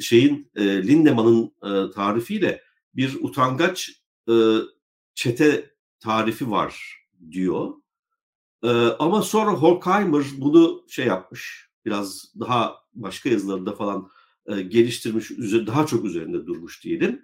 [0.00, 2.62] şeyin e, Lindemann'ın e, tarifiyle
[2.96, 3.90] bir utangaç
[4.28, 4.34] e,
[5.14, 7.74] çete tarifi var diyor.
[8.98, 11.70] Ama sonra Horkheimer bunu şey yapmış.
[11.84, 14.08] Biraz daha başka yazılarında falan
[14.46, 15.30] geliştirmiş,
[15.66, 17.22] daha çok üzerinde durmuş diyelim.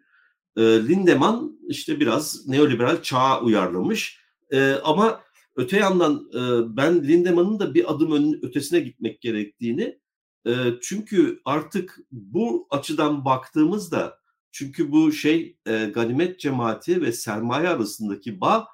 [0.59, 4.21] E, Lindemann işte biraz neoliberal çağa uyarlamış.
[4.51, 5.21] E, ama
[5.57, 9.99] öte yandan e, ben Lindemann'ın da bir adım ön, ötesine gitmek gerektiğini
[10.47, 14.18] e, çünkü artık bu açıdan baktığımızda
[14.53, 18.66] çünkü bu şey e, ganimet cemaati ve sermaye arasındaki bağ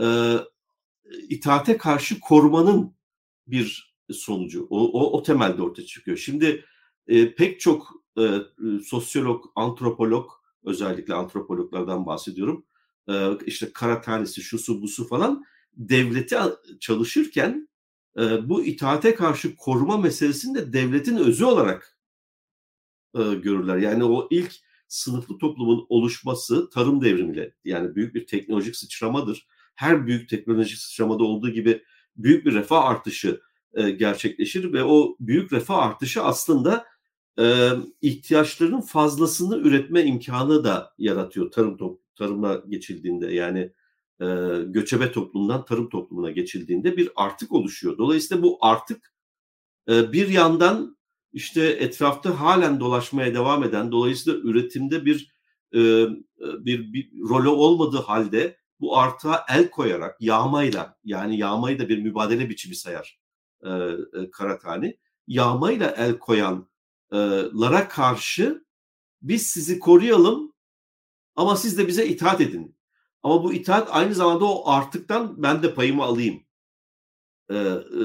[0.00, 0.36] e,
[1.28, 2.94] itaate karşı korumanın
[3.46, 4.66] bir sonucu.
[4.70, 6.16] O, o, o temelde ortaya çıkıyor.
[6.16, 6.64] Şimdi
[7.08, 8.28] e, pek çok e,
[8.84, 10.30] sosyolog, antropolog,
[10.64, 12.66] özellikle antropologlardan bahsediyorum.
[13.08, 15.44] E, işte kara tanesi, şusu busu falan
[15.76, 16.36] devleti
[16.80, 17.68] çalışırken
[18.18, 21.98] e, bu itaate karşı koruma meselesini de devletin özü olarak
[23.14, 23.76] e, görürler.
[23.76, 24.52] Yani o ilk
[24.88, 29.46] sınıflı toplumun oluşması tarım devrimiyle yani büyük bir teknolojik sıçramadır.
[29.74, 31.82] Her büyük teknolojik sıçramada olduğu gibi
[32.16, 33.40] büyük bir refah artışı
[33.74, 36.86] e, gerçekleşir ve o büyük refah artışı aslında
[37.38, 37.70] e,
[38.02, 43.72] ihtiyaçların fazlasını üretme imkanı da yaratıyor tarım tarıma geçildiğinde yani
[44.20, 44.26] e,
[44.66, 47.98] göçebe toplumdan tarım toplumuna geçildiğinde bir artık oluşuyor.
[47.98, 49.14] Dolayısıyla bu artık
[49.88, 50.96] e, bir yandan
[51.32, 55.34] işte etrafta halen dolaşmaya devam eden dolayısıyla üretimde bir
[55.74, 56.06] e,
[56.40, 62.50] bir, bir rolü olmadığı halde bu artığa el koyarak yağmayla yani yağmayı da bir mübadele
[62.50, 63.20] biçimi sayar
[63.62, 66.18] e, e, Karatani yağmayla el
[67.14, 68.64] koyanlara karşı
[69.22, 70.52] biz sizi koruyalım
[71.36, 72.76] ama siz de bize itaat edin
[73.22, 76.42] ama bu itaat aynı zamanda o artıktan ben de payımı alayım
[77.50, 78.02] e, e,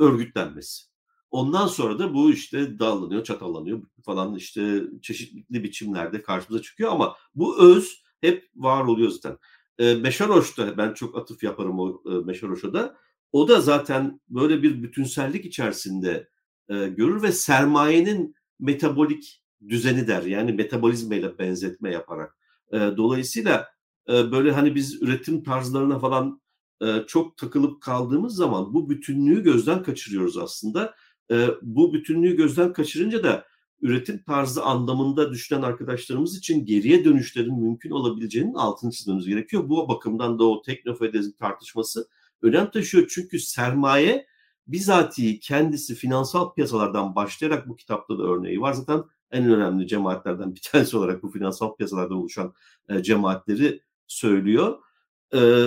[0.00, 0.88] örgütlenmesi.
[1.30, 7.62] Ondan sonra da bu işte dallanıyor, çatallanıyor falan işte çeşitli biçimlerde karşımıza çıkıyor ama bu
[7.62, 9.38] öz hep var oluyor zaten.
[9.78, 12.96] E, Meşaroş'ta ben çok atıf yaparım o e, Meşaroş'a da.
[13.32, 16.28] O da zaten böyle bir bütünsellik içerisinde
[16.68, 20.22] e, görür ve sermayenin metabolik düzeni der.
[20.22, 22.36] Yani metabolizmayla benzetme yaparak.
[22.72, 23.68] E, dolayısıyla
[24.08, 26.40] e, böyle hani biz üretim tarzlarına falan
[26.82, 30.94] e, çok takılıp kaldığımız zaman bu bütünlüğü gözden kaçırıyoruz aslında.
[31.30, 33.44] E, bu bütünlüğü gözden kaçırınca da
[33.82, 39.68] üretim tarzı anlamında düşünen arkadaşlarımız için geriye dönüşlerin mümkün olabileceğinin altını çizmemiz gerekiyor.
[39.68, 42.08] Bu bakımdan da o teknofedezm tartışması
[42.42, 43.06] önem taşıyor.
[43.10, 44.26] Çünkü sermaye
[44.68, 48.72] bizatihi kendisi finansal piyasalardan başlayarak bu kitapta da örneği var.
[48.72, 52.54] Zaten en önemli cemaatlerden bir tanesi olarak bu finansal piyasalarda oluşan
[52.88, 54.78] e, cemaatleri söylüyor.
[55.34, 55.66] E,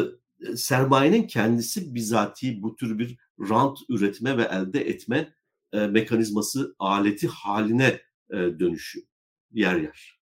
[0.56, 5.34] sermayenin kendisi bizatihi bu tür bir rant üretme ve elde etme
[5.74, 9.12] e, mekanizması aleti haline e, dönüşüyor
[9.54, 10.20] yer yer.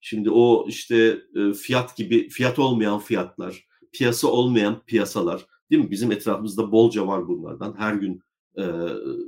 [0.00, 5.90] Şimdi o işte e, fiyat gibi fiyat olmayan fiyatlar, piyasa olmayan piyasalar değil mi?
[5.90, 7.74] Bizim etrafımızda bolca var bunlardan.
[7.78, 8.22] Her gün
[8.58, 8.64] e,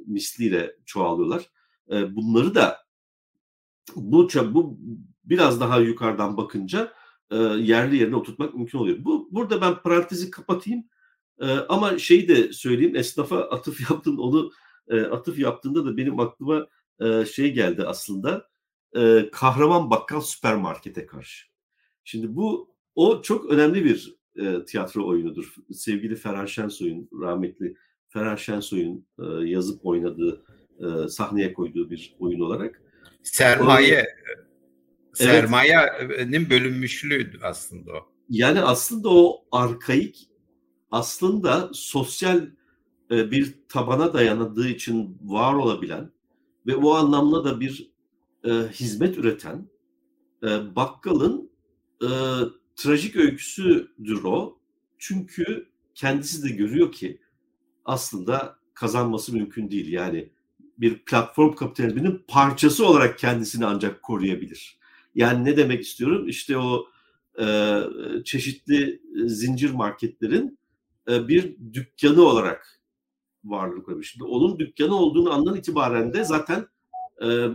[0.07, 1.51] misliyle çoğalıyorlar.
[1.91, 2.79] E, bunları da
[3.97, 4.79] bu bu
[5.25, 6.93] biraz daha yukarıdan bakınca
[7.31, 9.05] e, yerli yerine oturtmak mümkün oluyor.
[9.05, 10.85] Bu burada ben parantezi kapatayım.
[11.41, 12.97] E, ama şeyi de söyleyeyim.
[12.97, 14.51] Esnafa atıf yaptın onu
[14.89, 16.67] e, atıf yaptığında da benim aklıma
[17.01, 18.49] e, şey geldi aslında.
[18.97, 21.47] E, kahraman bakkal süpermarkete karşı.
[22.05, 25.55] Şimdi bu o çok önemli bir e, tiyatro oyunudur.
[25.73, 27.77] Sevgili Ferhan Şensoy'un rahmetli
[28.09, 30.45] Ferhan Şensoy'un e, yazıp oynadığı
[30.81, 32.83] e, sahneye koyduğu bir oyun olarak.
[33.23, 34.07] Sermaye
[35.15, 38.09] sermayenin bölünmüşlüğü aslında o.
[38.29, 40.29] Yani aslında o arkaik
[40.91, 42.47] aslında sosyal
[43.11, 46.11] e, bir tabana dayandığı için var olabilen
[46.67, 47.91] ve o anlamda da bir
[48.45, 49.69] e, hizmet üreten
[50.43, 51.51] e, bakkalın
[52.03, 52.09] e,
[52.79, 54.59] trajik öyküsüdür o.
[54.99, 57.21] Çünkü kendisi de görüyor ki
[57.85, 59.93] aslında kazanması mümkün değil.
[59.93, 60.29] Yani
[60.79, 64.79] bir platform kapitalizminin parçası olarak kendisini ancak koruyabilir.
[65.15, 66.29] Yani ne demek istiyorum?
[66.29, 66.87] İşte o
[67.41, 67.79] e,
[68.25, 70.59] çeşitli zincir marketlerin
[71.11, 72.81] e, bir dükkanı olarak
[73.45, 74.11] varlık vermiş.
[74.13, 76.67] Şimdi onun dükkanı olduğunu andan itibaren de zaten
[77.23, 77.49] e,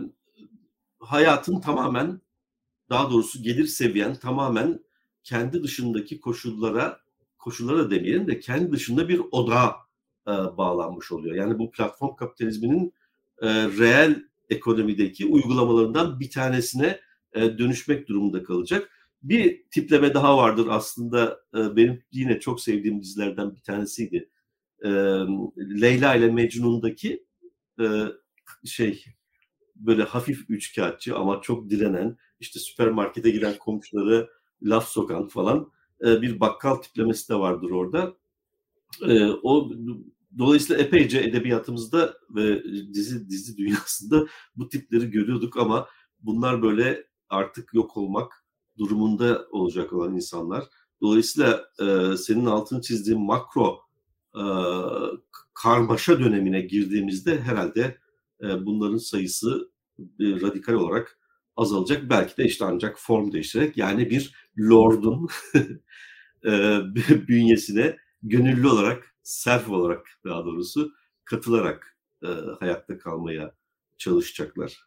[0.98, 2.20] hayatın tamamen
[2.90, 4.83] daha doğrusu gelir seviyen tamamen
[5.24, 7.04] kendi dışındaki koşullara
[7.38, 9.76] koşullara demeyelim de kendi dışında bir odağa
[10.26, 11.34] e, bağlanmış oluyor.
[11.34, 12.94] Yani bu platform kapitalizminin
[13.42, 17.00] e, reel ekonomideki uygulamalarından bir tanesine
[17.32, 18.90] e, dönüşmek durumunda kalacak.
[19.22, 24.30] Bir tipleme daha vardır aslında e, benim yine çok sevdiğim dizilerden bir tanesiydi.
[24.84, 24.88] E,
[25.58, 27.26] Leyla ile Mecnun'daki
[27.80, 27.86] e,
[28.64, 29.04] şey
[29.76, 34.30] böyle hafif üçkağıtçı ama çok direnen işte süpermarkete giden komşuları
[34.62, 35.70] laf sokan falan
[36.04, 38.16] e, bir bakkal tiplemesi de vardır orada.
[39.02, 39.70] E, o
[40.38, 42.64] dolayısıyla epeyce edebiyatımızda ve
[42.94, 45.88] dizi dizi dünyasında bu tipleri görüyorduk ama
[46.22, 48.44] bunlar böyle artık yok olmak
[48.78, 50.64] durumunda olacak olan insanlar.
[51.00, 53.80] Dolayısıyla e, senin altını çizdiğin makro
[54.34, 54.44] e,
[55.54, 57.98] karmaşa dönemine girdiğimizde herhalde
[58.42, 61.18] e, bunların sayısı e, radikal olarak
[61.56, 62.10] azalacak.
[62.10, 65.28] Belki de işte ancak form değiştirerek yani bir lordun
[67.28, 70.92] bünyesine gönüllü olarak, self olarak daha doğrusu
[71.24, 72.28] katılarak e,
[72.60, 73.54] hayatta kalmaya
[73.98, 74.84] çalışacaklar.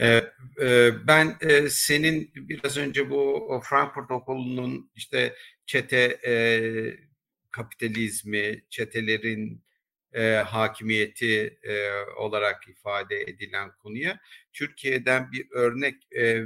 [0.00, 0.22] Ee,
[0.60, 5.34] e, ben e, senin biraz önce bu Frankfurt Okulu'nun işte
[5.66, 6.34] çete e,
[7.50, 9.64] kapitalizmi, çetelerin
[10.46, 11.58] hakimiyeti
[12.16, 14.20] olarak ifade edilen konuya.
[14.52, 15.94] Türkiye'den bir örnek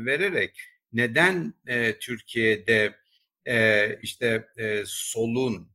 [0.07, 0.61] vererek
[0.93, 1.55] neden
[2.01, 2.95] Türkiye'de
[4.03, 4.49] işte
[4.87, 5.71] solun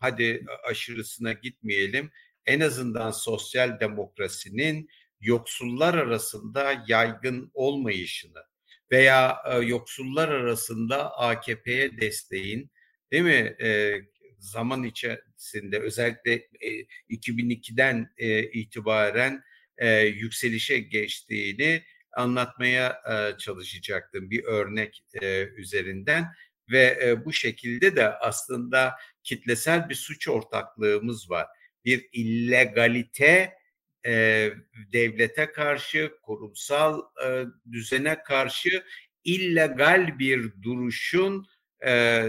[0.00, 2.10] hadi aşırısına gitmeyelim
[2.46, 4.88] en azından sosyal demokrasinin
[5.20, 8.44] yoksullar arasında yaygın olmayışını
[8.90, 12.70] veya e, yoksullar arasında AKP'ye desteğin
[13.12, 13.56] değil mi?
[13.62, 14.00] E,
[14.38, 14.82] zaman
[15.44, 19.44] içerisinde özellikle e, 2002'den e, itibaren
[19.78, 26.26] e, yükselişe geçtiğini anlatmaya e, çalışacaktım bir örnek e, üzerinden
[26.70, 31.46] ve e, bu şekilde de aslında kitlesel bir suç ortaklığımız var.
[31.84, 33.54] Bir illegalite
[34.06, 34.50] e,
[34.92, 38.84] devlete karşı, kurumsal e, düzene karşı
[39.24, 41.46] illegal bir duruşun
[41.84, 42.24] e,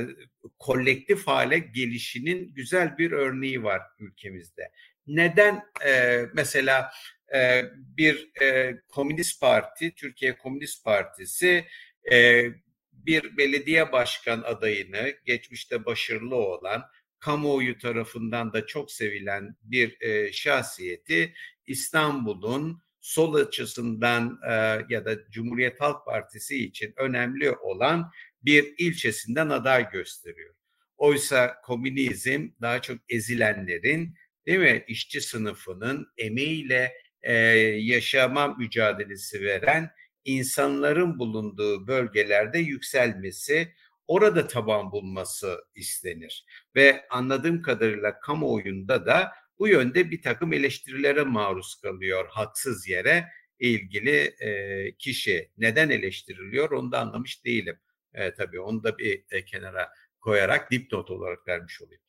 [0.60, 4.72] kolektif hale gelişinin güzel bir örneği var ülkemizde.
[5.08, 6.92] Neden e, mesela
[7.36, 11.66] e, bir e, komünist parti, Türkiye Komünist Partisi
[12.12, 12.46] e,
[12.92, 16.84] bir belediye başkan adayını geçmişte başarılı olan
[17.20, 21.34] kamuoyu tarafından da çok sevilen bir e, şahsiyeti
[21.68, 24.54] İstanbul'un sol açısından e,
[24.90, 28.12] ya da Cumhuriyet Halk Partisi için önemli olan
[28.46, 30.56] bir ilçesinden aday gösteriyor.
[30.98, 34.16] Oysa komünizm daha çok ezilenlerin
[34.46, 39.92] değil mi işçi sınıfının emeğiyle e, yaşama mücadelesi veren
[40.26, 43.74] insanların bulunduğu bölgelerde yükselmesi,
[44.08, 46.46] orada taban bulması istenir.
[46.76, 53.28] Ve anladığım kadarıyla kamuoyunda da bu yönde bir takım eleştirilere maruz kalıyor haksız yere
[53.60, 55.52] ilgili e, kişi.
[55.58, 57.80] Neden eleştiriliyor onu da anlamış değilim.
[58.16, 59.90] E, tabii onu da bir e, kenara
[60.22, 62.02] koyarak dipnot olarak vermiş olayım.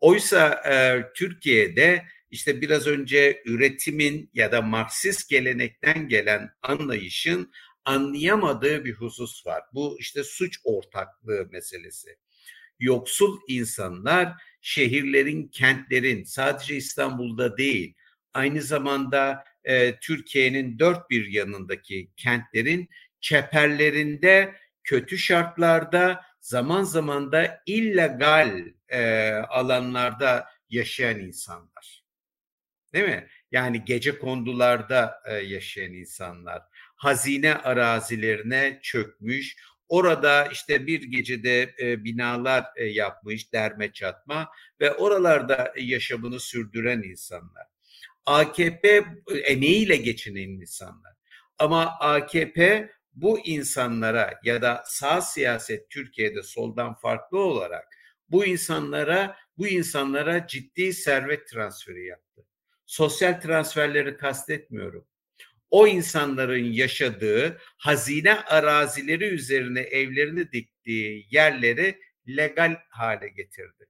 [0.00, 7.52] Oysa e, Türkiye'de işte biraz önce üretimin ya da Marksist gelenekten gelen anlayışın
[7.84, 9.62] anlayamadığı bir husus var.
[9.72, 12.16] Bu işte suç ortaklığı meselesi.
[12.78, 17.94] Yoksul insanlar şehirlerin, kentlerin sadece İstanbul'da değil
[18.36, 22.88] aynı zamanda e, Türkiye'nin dört bir yanındaki kentlerin
[23.20, 24.54] çeperlerinde
[24.86, 32.04] kötü şartlarda zaman zaman da illegal e, alanlarda yaşayan insanlar.
[32.94, 33.28] Değil mi?
[33.50, 36.62] Yani gece kondularda e, yaşayan insanlar.
[36.96, 39.56] Hazine arazilerine çökmüş.
[39.88, 44.48] Orada işte bir gecede e, binalar e, yapmış derme çatma
[44.80, 47.66] ve oralarda yaşamını sürdüren insanlar.
[48.26, 49.04] AKP
[49.44, 51.12] emeğiyle geçinen insanlar.
[51.58, 57.84] Ama AKP bu insanlara ya da sağ siyaset Türkiye'de soldan farklı olarak
[58.28, 62.46] bu insanlara bu insanlara ciddi servet transferi yaptı.
[62.86, 65.06] Sosyal transferleri kastetmiyorum.
[65.70, 73.86] O insanların yaşadığı hazine arazileri üzerine evlerini diktiği yerleri legal hale getirdi.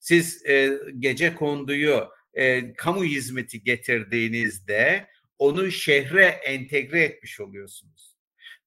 [0.00, 5.06] Siz e, gece konduyu e, kamu hizmeti getirdiğinizde
[5.38, 8.15] onu şehre entegre etmiş oluyorsunuz.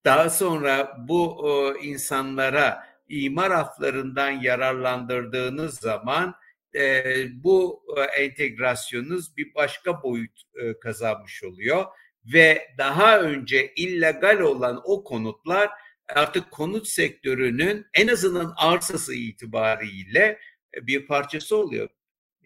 [0.06, 6.36] Daha sonra bu e, insanlara imar aflarından yararlandırdığınız zaman
[6.76, 7.04] e,
[7.44, 11.86] bu e, entegrasyonunuz bir başka boyut e, kazanmış oluyor
[12.34, 15.70] ve daha önce illegal olan o konutlar
[16.08, 20.40] artık konut sektörünün en azından arsası itibariyle
[20.78, 21.90] e, bir parçası oluyor.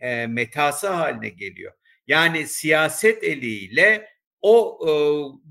[0.02, 1.74] E, metası haline geliyor.
[2.08, 4.10] Yani siyaset eliyle
[4.42, 4.92] o e,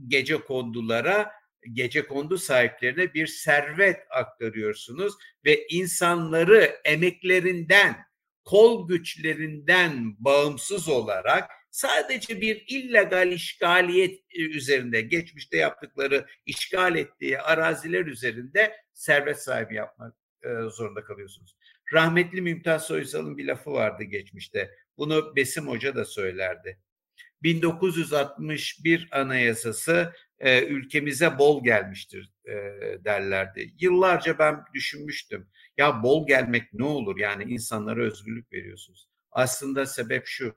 [0.08, 1.41] gece kondulara
[1.72, 7.96] gece kondu sahiplerine bir servet aktarıyorsunuz ve insanları emeklerinden,
[8.44, 18.06] kol güçlerinden bağımsız olarak sadece bir illegal işgaliyet e, üzerinde geçmişte yaptıkları işgal ettiği araziler
[18.06, 21.56] üzerinde servet sahibi yapmak e, zorunda kalıyorsunuz.
[21.92, 24.70] Rahmetli Mümtaz Soysal'ın bir lafı vardı geçmişte.
[24.98, 26.78] Bunu Besim Hoca da söylerdi.
[27.42, 32.54] 1961 Anayasası e, ülkemize bol gelmiştir e,
[33.04, 33.74] derlerdi.
[33.80, 35.48] Yıllarca ben düşünmüştüm.
[35.76, 37.18] Ya bol gelmek ne olur?
[37.18, 39.08] Yani insanlara özgürlük veriyorsunuz.
[39.30, 40.54] Aslında sebep şu.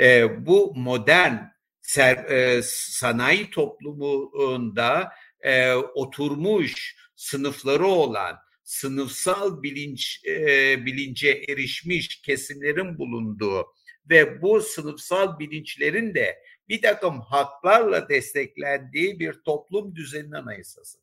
[0.00, 1.34] E, bu modern
[1.80, 13.66] ser, e, sanayi toplumunda e, oturmuş sınıfları olan sınıfsal bilinç e, bilince erişmiş kesimlerin bulunduğu
[14.10, 16.38] ve bu sınıfsal bilinçlerin de
[16.68, 20.98] bir takım haklarla desteklendiği bir toplum düzeni anayasası.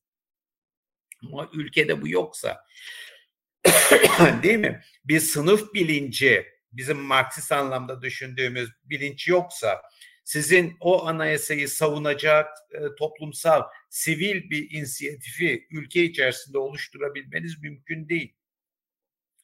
[1.27, 2.65] Ama ülkede bu yoksa
[4.43, 4.81] değil mi?
[5.05, 9.81] Bir sınıf bilinci bizim Marksist anlamda düşündüğümüz bilinç yoksa
[10.23, 18.35] sizin o anayasayı savunacak e, toplumsal sivil bir inisiyatifi ülke içerisinde oluşturabilmeniz mümkün değil.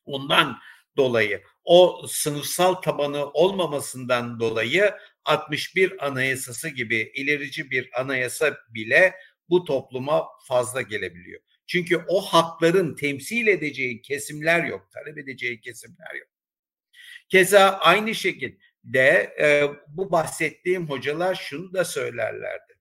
[0.06, 0.60] Ondan
[0.98, 4.94] dolayı o sınıfsal tabanı olmamasından dolayı
[5.26, 9.16] 61 anayasası gibi ilerici bir anayasa bile
[9.50, 11.42] bu topluma fazla gelebiliyor.
[11.68, 16.28] Çünkü o hakların temsil edeceği kesimler yok, talep edeceği kesimler yok.
[17.30, 22.74] Keza aynı şekilde e, bu bahsettiğim hocalar şunu da söylerlerdi.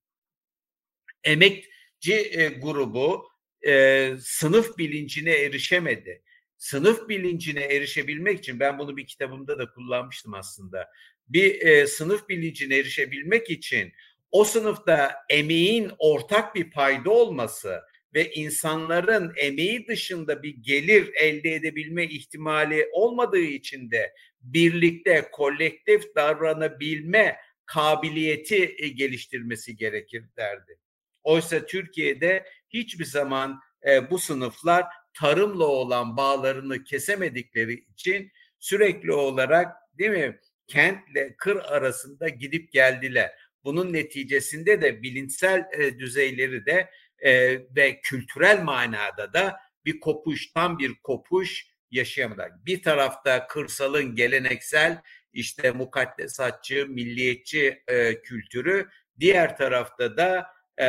[1.25, 3.29] Emekçi e, grubu
[3.67, 6.24] e, sınıf bilincine erişemedi
[6.65, 10.89] sınıf bilincine erişebilmek için ben bunu bir kitabımda da kullanmıştım aslında.
[11.29, 13.93] Bir e, sınıf bilincine erişebilmek için
[14.31, 17.81] o sınıfta emeğin ortak bir payda olması
[18.15, 27.37] ve insanların emeği dışında bir gelir elde edebilme ihtimali olmadığı için de birlikte kolektif davranabilme
[27.67, 30.79] kabiliyeti e, geliştirmesi gerekir derdi.
[31.23, 34.85] Oysa Türkiye'de hiçbir zaman e, bu sınıflar
[35.15, 43.33] tarımla olan bağlarını kesemedikleri için sürekli olarak değil mi kentle kır arasında gidip geldiler.
[43.65, 50.79] bunun neticesinde de bilinçsel e, düzeyleri de e, ve kültürel manada da bir kopuş, tam
[50.79, 52.51] bir kopuş yaşayamadılar.
[52.67, 55.03] Bir tarafta kırsalın geleneksel
[55.33, 58.89] işte mukaddesatçı, milliyetçi e, kültürü,
[59.21, 60.47] diğer tarafta da
[60.81, 60.87] e,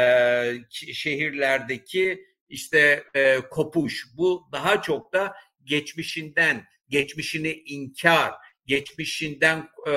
[0.70, 4.06] şehirlerdeki işte e, kopuş.
[4.18, 8.34] Bu daha çok da geçmişinden, geçmişini inkar,
[8.66, 9.92] geçmişinden e,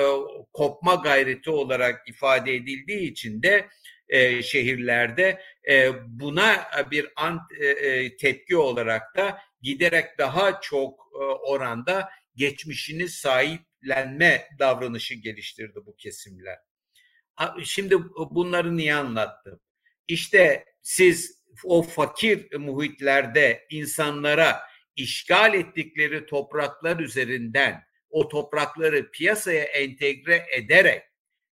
[0.53, 3.69] kopma gayreti olarak ifade edildiği için de
[4.09, 11.23] e, şehirlerde e, buna bir ant, e, e, tepki olarak da giderek daha çok e,
[11.23, 16.57] oranda geçmişini sahiplenme davranışı geliştirdi bu kesimler.
[17.63, 17.95] Şimdi
[18.31, 19.59] bunları niye anlattım?
[20.07, 24.61] İşte siz o fakir muhitlerde insanlara
[24.95, 31.03] işgal ettikleri topraklar üzerinden o toprakları piyasaya entegre ederek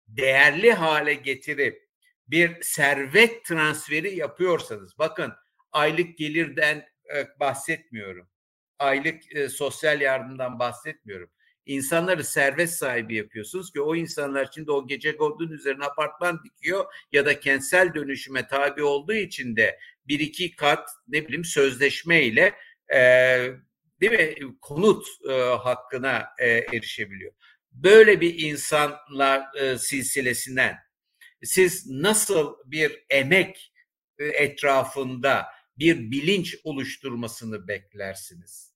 [0.09, 1.91] değerli hale getirip
[2.29, 5.33] bir servet transferi yapıyorsanız bakın
[5.73, 8.29] aylık gelirden e, bahsetmiyorum.
[8.79, 11.31] Aylık e, sosyal yardımdan bahsetmiyorum.
[11.71, 17.27] İnsanları servet sahibi yapıyorsunuz ki o insanlar şimdi o gece kodun üzerine apartman dikiyor ya
[17.27, 22.55] da kentsel dönüşüme tabi olduğu için de bir iki kat ne bileyim sözleşme ile
[22.95, 23.01] e,
[24.01, 27.33] değil mi konut e, hakkına e, erişebiliyor.
[27.73, 30.77] Böyle bir insanlar e, silsilesinden
[31.43, 33.73] siz nasıl bir emek
[34.19, 35.47] e, etrafında
[35.79, 38.70] bir bilinç oluşturmasını beklersiniz?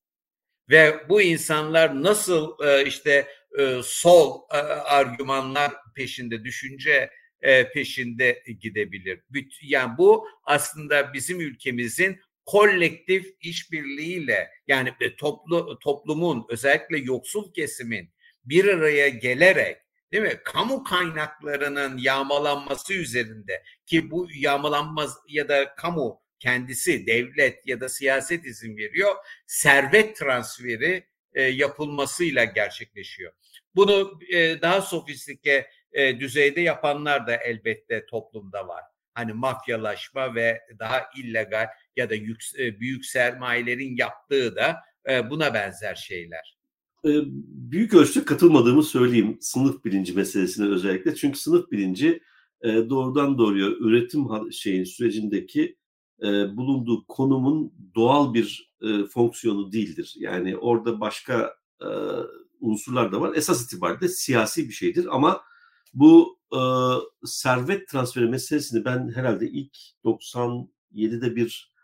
[0.70, 4.40] Ve bu insanlar nasıl e, işte e, sol
[4.84, 7.10] argümanlar peşinde, düşünce
[7.74, 9.20] peşinde gidebilir?
[9.62, 18.10] Yani bu aslında bizim ülkemizin kolektif işbirliğiyle yani toplu, toplumun özellikle yoksul kesimin
[18.44, 19.76] bir araya gelerek
[20.12, 20.40] değil mi?
[20.44, 28.46] Kamu kaynaklarının yağmalanması üzerinde ki bu yağmalanma ya da kamu kendisi devlet ya da siyaset
[28.46, 29.14] izin veriyor.
[29.46, 33.32] Servet transferi e, yapılmasıyla gerçekleşiyor.
[33.74, 38.82] Bunu e, daha sofistike e, düzeyde yapanlar da elbette toplumda var.
[39.14, 41.66] Hani mafyalaşma ve daha illegal
[41.96, 42.40] ya da yük,
[42.80, 44.76] büyük sermayelerin yaptığı da
[45.30, 46.58] buna benzer şeyler.
[47.70, 51.14] Büyük ölçüde katılmadığımı söyleyeyim sınıf bilinci meselesine özellikle.
[51.14, 52.20] Çünkü sınıf bilinci
[52.64, 55.76] doğrudan doğruya üretim şeyin sürecindeki
[56.22, 60.14] e, bulunduğu konumun doğal bir e, fonksiyonu değildir.
[60.18, 61.54] Yani orada başka
[62.60, 63.34] unsurlar da var.
[63.34, 65.40] Esas itibariyle siyasi bir şeydir ama
[65.94, 66.38] bu
[67.24, 71.74] servet transferi meselesini ben herhalde ilk 97'de bir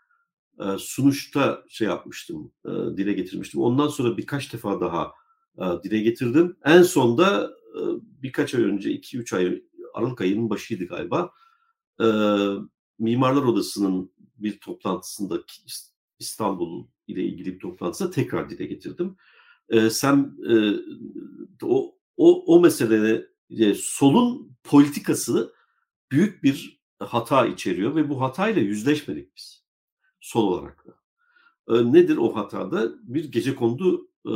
[0.59, 3.61] e, sunuşta şey yapmıştım, e, dile getirmiştim.
[3.61, 5.11] Ondan sonra birkaç defa daha
[5.57, 6.57] e, dile getirdim.
[6.65, 7.51] En sonda
[8.23, 9.63] birkaç ay önce, 2-3 ay,
[9.93, 11.31] Aralık ayının başıydı galiba.
[12.99, 14.11] Mimarlar Odası'nın
[14.43, 15.39] bir toplantısında
[16.19, 19.17] İstanbul ile ilgili bir toplantısında tekrar dile getirdim.
[19.89, 20.37] Sen
[21.63, 23.27] o o, o meselede
[23.75, 25.53] solun politikası
[26.11, 29.65] büyük bir hata içeriyor ve bu hatayla yüzleşmedik biz
[30.19, 30.91] sol olarak da.
[31.75, 32.91] E, nedir o hatada?
[33.03, 34.33] Bir gece kondu e,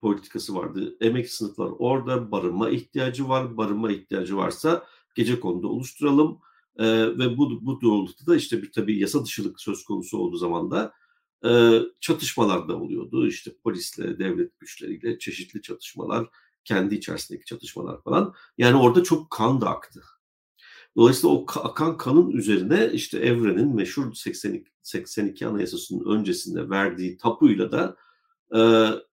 [0.00, 0.96] politikası vardı.
[1.00, 3.56] Emek sınıflar orada barınma ihtiyacı var.
[3.56, 6.40] Barınma ihtiyacı varsa gece kondu oluşturalım.
[6.76, 6.86] E,
[7.18, 10.92] ve bu, bu doğrultuda da işte bir tabii yasa dışılık söz konusu olduğu zaman da
[11.44, 13.26] e, çatışmalar da oluyordu.
[13.26, 16.28] İşte polisle, devlet güçleriyle çeşitli çatışmalar,
[16.64, 18.34] kendi içerisindeki çatışmalar falan.
[18.58, 20.02] Yani orada çok kan da aktı.
[20.96, 27.96] Dolayısıyla o akan kanın üzerine işte Evren'in meşhur 82, 82 Anayasası'nın öncesinde verdiği tapuyla da
[28.56, 28.60] e,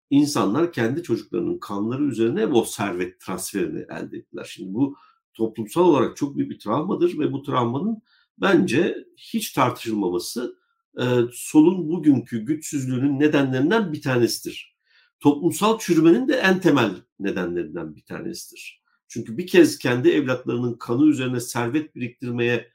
[0.10, 4.50] insanlar kendi çocuklarının kanları üzerine o servet transferini elde ettiler.
[4.50, 4.96] Şimdi bu
[5.38, 8.02] toplumsal olarak çok büyük bir travmadır ve bu travmanın
[8.38, 10.58] bence hiç tartışılmaması
[11.00, 14.78] e, solun bugünkü güçsüzlüğünün nedenlerinden bir tanesidir.
[15.20, 18.82] Toplumsal çürümenin de en temel nedenlerinden bir tanesidir.
[19.08, 22.72] Çünkü bir kez kendi evlatlarının kanı üzerine servet biriktirmeye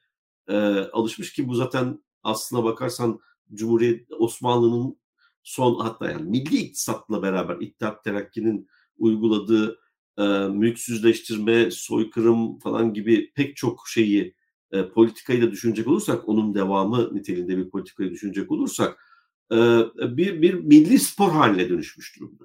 [0.48, 0.56] e,
[0.92, 3.20] alışmış ki bu zaten aslına bakarsan
[3.54, 4.98] Cumhuriyet Osmanlı'nın
[5.42, 9.81] son hatta yani milli iktisatla beraber İttihat Terakki'nin uyguladığı
[10.18, 14.34] e, mülksüzleştirme, soykırım falan gibi pek çok şeyi
[14.72, 18.98] e, politikayı da düşünecek olursak onun devamı niteliğinde bir politikayı düşünecek olursak
[19.52, 19.56] e,
[20.16, 22.44] bir, bir milli spor haline dönüşmüş durumda.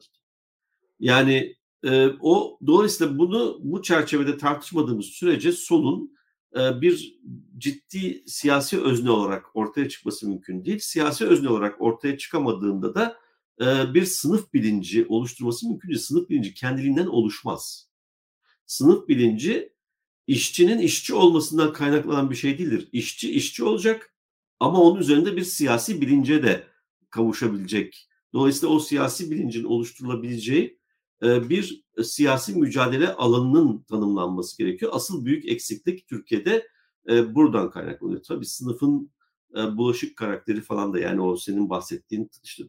[0.99, 6.17] Yani e, o dolayısıyla bunu bu çerçevede tartışmadığımız sürece solun
[6.57, 7.19] e, bir
[7.57, 10.79] ciddi siyasi özne olarak ortaya çıkması mümkün değil.
[10.79, 13.17] Siyasi özne olarak ortaya çıkamadığında da
[13.93, 15.99] bir sınıf bilinci oluşturması mümkün değil.
[15.99, 17.89] Sınıf bilinci kendiliğinden oluşmaz.
[18.65, 19.73] Sınıf bilinci
[20.27, 22.89] işçinin işçi olmasından kaynaklanan bir şey değildir.
[22.91, 24.13] İşçi işçi olacak
[24.59, 26.63] ama onun üzerinde bir siyasi bilince de
[27.09, 28.09] kavuşabilecek.
[28.33, 30.79] Dolayısıyla o siyasi bilincin oluşturulabileceği
[31.21, 34.91] bir siyasi mücadele alanının tanımlanması gerekiyor.
[34.95, 36.67] Asıl büyük eksiklik Türkiye'de
[37.09, 38.23] buradan kaynaklanıyor.
[38.23, 39.11] Tabii sınıfın
[39.53, 42.63] bulaşık karakteri falan da yani o senin bahsettiğin işte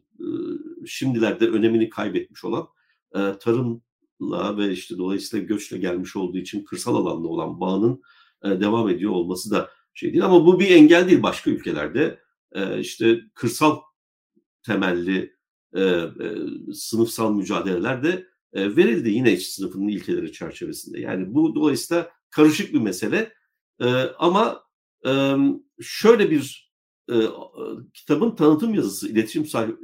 [0.85, 2.67] şimdilerde önemini kaybetmiş olan
[3.39, 8.01] tarımla ve işte dolayısıyla göçle gelmiş olduğu için kırsal alanla olan bağının
[8.43, 10.25] devam ediyor olması da şey değil.
[10.25, 12.19] Ama bu bir engel değil başka ülkelerde
[12.79, 13.79] işte kırsal
[14.65, 15.35] temelli
[16.73, 20.99] sınıfsal mücadeleler de verildi yine iç sınıfının ilkeleri çerçevesinde.
[20.99, 23.33] Yani bu dolayısıyla karışık bir mesele
[24.19, 24.63] ama
[25.81, 26.68] şöyle bir
[27.93, 29.75] kitabın tanıtım yazısı iletişim say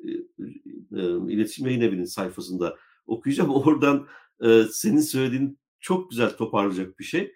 [1.28, 3.50] iletişim yayın evinin sayfasında okuyacağım.
[3.50, 4.08] Oradan
[4.72, 7.32] senin söylediğin çok güzel toparlayacak bir şey.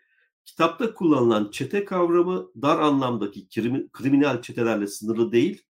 [0.45, 3.47] Kitapta kullanılan çete kavramı dar anlamdaki
[3.91, 5.63] kriminal çetelerle sınırlı değil,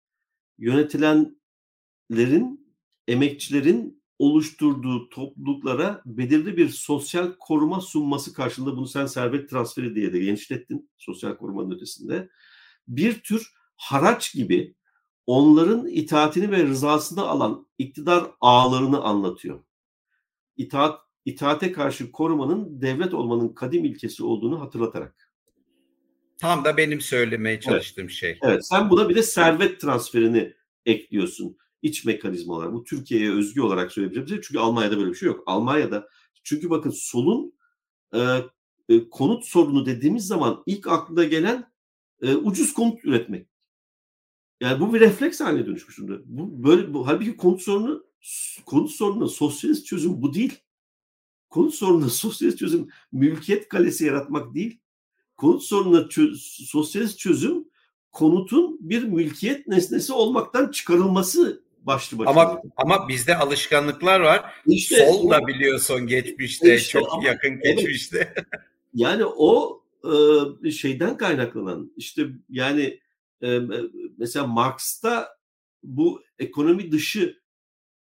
[0.58, 2.76] yönetilenlerin,
[3.08, 10.20] emekçilerin oluşturduğu topluluklara belirli bir sosyal koruma sunması karşılığında bunu sen servet transferi diye de
[10.20, 12.30] genişlettin sosyal korumanın ötesinde.
[12.88, 14.76] Bir tür haraç gibi
[15.26, 19.64] onların itaatini ve rızasını alan iktidar ağlarını anlatıyor.
[20.58, 25.32] İtaat, itaate karşı korumanın devlet olmanın kadim ilkesi olduğunu hatırlatarak.
[26.38, 28.14] Tam da benim söylemeye çalıştığım evet.
[28.14, 28.40] şey.
[28.42, 30.54] Evet, sen buna bir de servet transferini
[30.86, 32.74] ekliyorsun iç mekanizma olarak.
[32.74, 34.48] Bu Türkiye'ye özgü olarak söyleyebileceğim şey.
[34.48, 35.44] Çünkü Almanya'da böyle bir şey yok.
[35.46, 36.10] Almanya'da
[36.44, 37.54] çünkü bakın solun
[38.14, 38.20] e,
[38.90, 41.72] e, konut sorunu dediğimiz zaman ilk aklına gelen
[42.22, 43.49] e, ucuz konut üretmek.
[44.62, 46.22] Yani bu bir refleks haline dönüşmüş durumda.
[46.26, 48.04] Bu böyle bu halbuki konut sorunu
[48.66, 50.60] konut sorunu sosyalist çözüm bu değil.
[51.50, 54.80] Konut sorunu sosyalist çözüm mülkiyet kalesi yaratmak değil.
[55.38, 57.66] Konut sorunu çöz, sosyalist çözüm
[58.12, 62.42] konutun bir mülkiyet nesnesi olmaktan çıkarılması başlı başına.
[62.42, 64.54] Ama ama bizde alışkanlıklar var.
[64.66, 68.34] İşte Sol da biliyorsun geçmişte işte, çok ama, yakın geçmişte.
[68.36, 68.48] Evet.
[68.94, 69.82] yani o
[70.64, 73.00] e, şeyden kaynaklanan işte yani
[74.18, 75.30] mesela Marx'ta
[75.84, 77.40] bu ekonomi dışı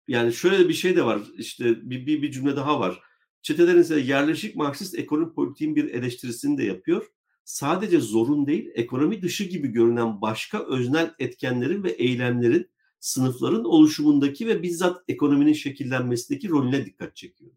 [0.07, 3.01] yani şöyle bir şey de var işte bir, bir, bir cümle daha var.
[3.41, 7.07] Çetelerin ise yerleşik Marksist ekonomi politiğin bir eleştirisini de yapıyor.
[7.43, 12.69] Sadece zorun değil, ekonomi dışı gibi görünen başka öznel etkenlerin ve eylemlerin
[12.99, 17.51] sınıfların oluşumundaki ve bizzat ekonominin şekillenmesindeki rolüne dikkat çekiyor.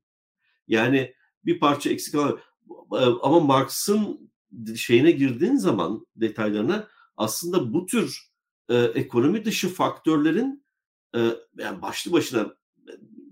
[0.68, 1.14] Yani
[1.44, 2.14] bir parça eksik
[3.22, 4.30] ama Marx'ın
[4.76, 8.32] şeyine girdiğin zaman detaylarına aslında bu tür
[8.68, 10.64] e, ekonomi dışı faktörlerin
[11.16, 12.54] e, yani başlı başına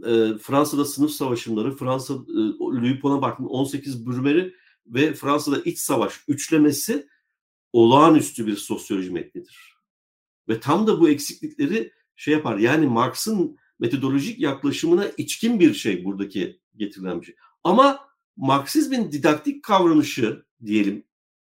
[0.06, 4.54] e, Fransa'da sınıf savaşları, Fransa e, Louis Bonaparte'ın 18 bürümeri
[4.86, 7.08] ve Fransa'da iç savaş üçlemesi
[7.72, 9.76] olağanüstü bir sosyoloji metnidir.
[10.48, 12.58] Ve tam da bu eksiklikleri şey yapar.
[12.58, 17.36] Yani Marx'ın metodolojik yaklaşımına içkin bir şey buradaki getirilen bir şey.
[17.64, 21.04] Ama Marksizmin didaktik kavranışı diyelim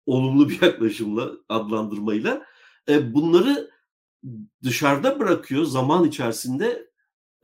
[0.08, 2.46] olumlu bir yaklaşımla adlandırmayla
[2.88, 3.70] e, bunları
[4.62, 6.90] dışarıda bırakıyor zaman içerisinde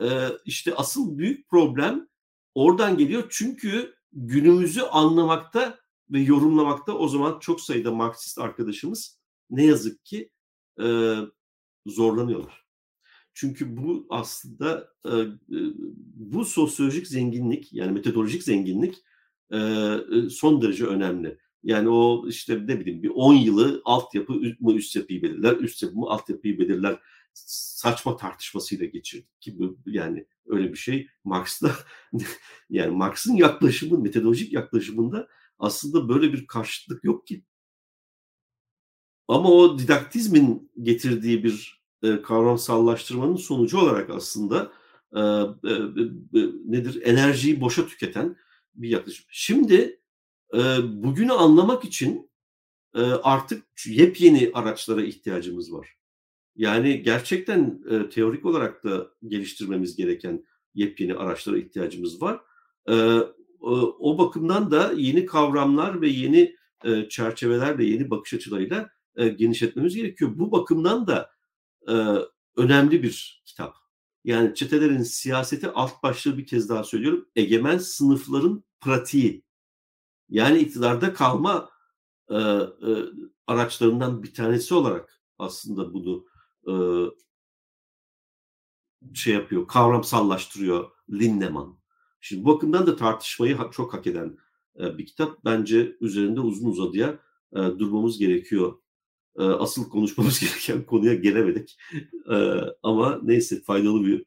[0.02, 0.08] e,
[0.44, 2.08] işte asıl büyük problem
[2.54, 5.78] oradan geliyor çünkü günümüzü anlamakta
[6.10, 9.18] ve yorumlamakta o zaman çok sayıda Marksist arkadaşımız
[9.50, 10.30] ne yazık ki
[10.80, 11.16] e,
[11.86, 12.64] zorlanıyorlar.
[13.34, 15.12] Çünkü bu aslında e,
[16.14, 19.04] bu sosyolojik zenginlik yani metodolojik zenginlik
[19.52, 19.58] e,
[20.30, 21.38] son derece önemli.
[21.64, 25.96] Yani o işte ne bileyim bir 10 yılı altyapı mı üst yapıyı belirler, üst yapı
[25.96, 26.98] mı altyapıyı belirler
[27.34, 31.76] saçma tartışmasıyla geçirdik ki bu yani öyle bir şey Marx'ta
[32.70, 37.44] yani Marx'ın yaklaşımı metodolojik yaklaşımında aslında böyle bir karşıtlık yok ki.
[39.28, 44.72] Ama o didaktizmin getirdiği bir e, kavramsallaştırmanın sonucu olarak aslında
[45.12, 45.72] e, e,
[46.40, 48.36] e, nedir enerjiyi boşa tüketen
[48.74, 49.26] bir yaklaşım.
[49.30, 50.00] Şimdi
[50.54, 52.30] e, bugünü anlamak için
[52.94, 55.96] e, artık yepyeni araçlara ihtiyacımız var.
[56.56, 62.40] Yani gerçekten e, teorik olarak da geliştirmemiz gereken yepyeni araçlara ihtiyacımız var.
[62.88, 63.18] E,
[63.98, 70.30] o, bakımdan da yeni kavramlar ve yeni e, çerçevelerle, yeni bakış açılarıyla e, genişletmemiz gerekiyor.
[70.34, 71.30] Bu bakımdan da
[71.88, 71.94] e,
[72.56, 73.76] önemli bir kitap.
[74.24, 77.28] Yani çetelerin siyaseti alt başlığı bir kez daha söylüyorum.
[77.36, 79.43] Egemen sınıfların pratiği.
[80.28, 81.70] Yani iktidarda kalma
[82.30, 82.64] e, e,
[83.46, 86.26] araçlarından bir tanesi olarak aslında bunu
[86.68, 86.74] e,
[89.14, 91.78] şey yapıyor, kavramsallaştırıyor Lindemann.
[92.20, 94.38] Şimdi bu bakımdan da tartışmayı çok hak eden
[94.80, 95.44] e, bir kitap.
[95.44, 97.18] Bence üzerinde uzun uzadıya
[97.52, 98.78] e, durmamız gerekiyor.
[99.38, 101.76] E, asıl konuşmamız gereken konuya gelemedik.
[102.30, 102.36] E,
[102.82, 104.24] ama neyse faydalı bir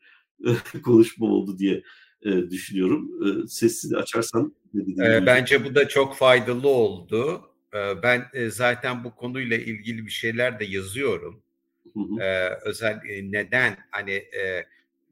[0.82, 1.84] konuşma oldu diye
[2.26, 3.12] e, düşünüyorum.
[3.26, 4.56] E, sesini açarsan.
[5.04, 7.42] E, bence bu da çok faydalı oldu.
[7.74, 11.44] E, ben e, zaten bu konuyla ilgili bir şeyler de yazıyorum.
[11.94, 12.22] Hı hı.
[12.22, 14.66] E, özel e, neden hani e,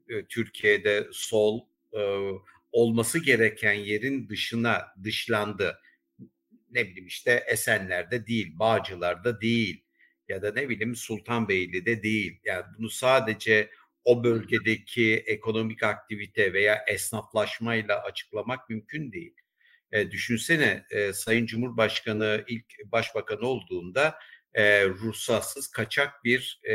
[0.08, 1.60] e, Türkiye'de sol
[1.92, 2.30] e,
[2.72, 5.78] olması gereken yerin dışına dışlandı.
[6.70, 9.86] Ne bileyim işte Esenler'de değil, Bağcılar'da değil
[10.28, 12.40] ya da ne bileyim Sultanbeyli'de değil.
[12.44, 13.70] Yani bunu sadece
[14.06, 19.34] o bölgedeki ekonomik aktivite veya esnaflaşmayla açıklamak mümkün değil.
[19.92, 24.18] E, düşünsene e, Sayın Cumhurbaşkanı ilk başbakan olduğunda
[24.54, 26.74] e, ruhsatsız kaçak bir e,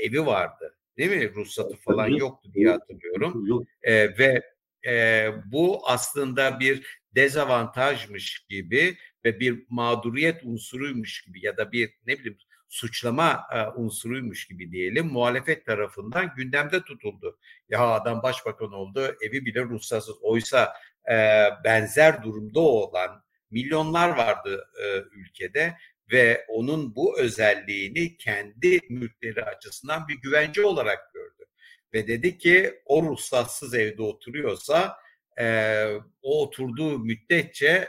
[0.00, 0.76] evi vardı.
[0.98, 1.34] Değil mi?
[1.34, 3.66] Ruhsatı falan yoktu diye hatırlıyorum.
[3.82, 4.42] E, ve
[4.86, 12.18] e, bu aslında bir dezavantajmış gibi ve bir mağduriyet unsuruymuş gibi ya da bir ne
[12.18, 12.38] bileyim
[12.74, 17.38] suçlama e, unsuruymuş gibi diyelim muhalefet tarafından gündemde tutuldu.
[17.68, 20.14] Ya adam başbakan oldu evi bile ruhsatsız.
[20.22, 20.74] Oysa
[21.10, 25.76] e, benzer durumda olan milyonlar vardı e, ülkede
[26.12, 31.44] ve onun bu özelliğini kendi mülkleri açısından bir güvence olarak gördü.
[31.92, 34.96] Ve dedi ki o ruhsatsız evde oturuyorsa
[35.40, 35.86] e,
[36.22, 37.88] o oturduğu müddetçe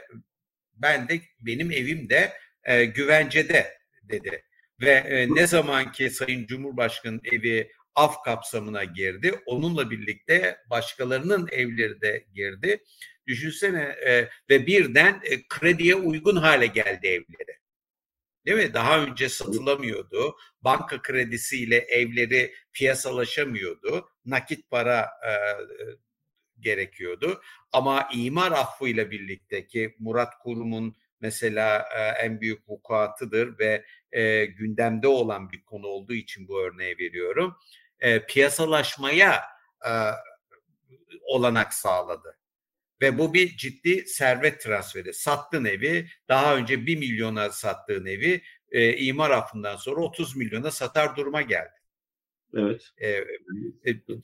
[0.74, 2.32] ben de benim evim de
[2.64, 4.42] e, güvencede dedi.
[4.80, 12.00] Ve e, ne zaman ki Sayın Cumhurbaşkanı evi af kapsamına girdi, onunla birlikte başkalarının evleri
[12.00, 12.84] de girdi.
[13.26, 17.58] Düşünsene e, ve birden e, krediye uygun hale geldi evleri.
[18.46, 18.74] Değil mi?
[18.74, 20.36] Daha önce satılamıyordu.
[20.60, 24.08] Banka kredisiyle evleri piyasalaşamıyordu.
[24.24, 25.32] Nakit para e,
[26.60, 27.42] gerekiyordu.
[27.72, 30.96] Ama imar affıyla birlikte ki Murat Kurum'un
[31.26, 36.98] mesela e, en büyük vukuatıdır ve e, gündemde olan bir konu olduğu için bu örneği
[36.98, 37.56] veriyorum.
[38.00, 39.42] E, piyasalaşmaya
[39.86, 39.90] e,
[41.22, 42.38] olanak sağladı.
[43.00, 45.14] Ve bu bir ciddi servet transferi.
[45.14, 51.16] Sattığın evi, daha önce 1 milyona sattığın evi e, imar affından sonra 30 milyona satar
[51.16, 51.80] duruma geldi.
[52.54, 52.90] Evet.
[52.98, 53.24] E,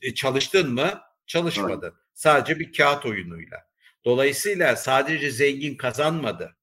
[0.03, 1.01] e, çalıştın mı?
[1.27, 1.87] Çalışmadın.
[1.87, 1.97] Aynen.
[2.15, 3.73] Sadece bir kağıt oyunuyla.
[4.05, 6.57] Dolayısıyla sadece zengin kazanmadı.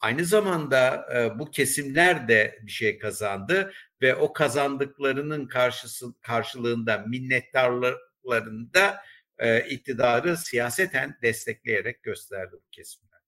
[0.00, 3.72] Aynı zamanda e, bu kesimler de bir şey kazandı
[4.02, 9.00] ve o kazandıklarının karşısı, karşılığında minnettarlarında
[9.38, 13.20] e, iktidarı siyaseten destekleyerek gösterdi bu kesimler.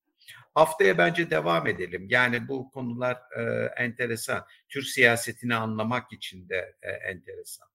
[0.54, 2.06] Haftaya bence devam edelim.
[2.10, 3.42] Yani bu konular e,
[3.76, 4.46] enteresan.
[4.68, 7.68] Türk siyasetini anlamak için de e, enteresan.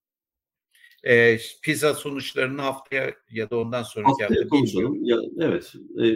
[1.04, 5.04] E, PISA sonuçlarını haftaya ya da ondan sonraki haftaya hafta konuşalım.
[5.04, 5.72] Ya, evet.
[6.02, 6.06] E,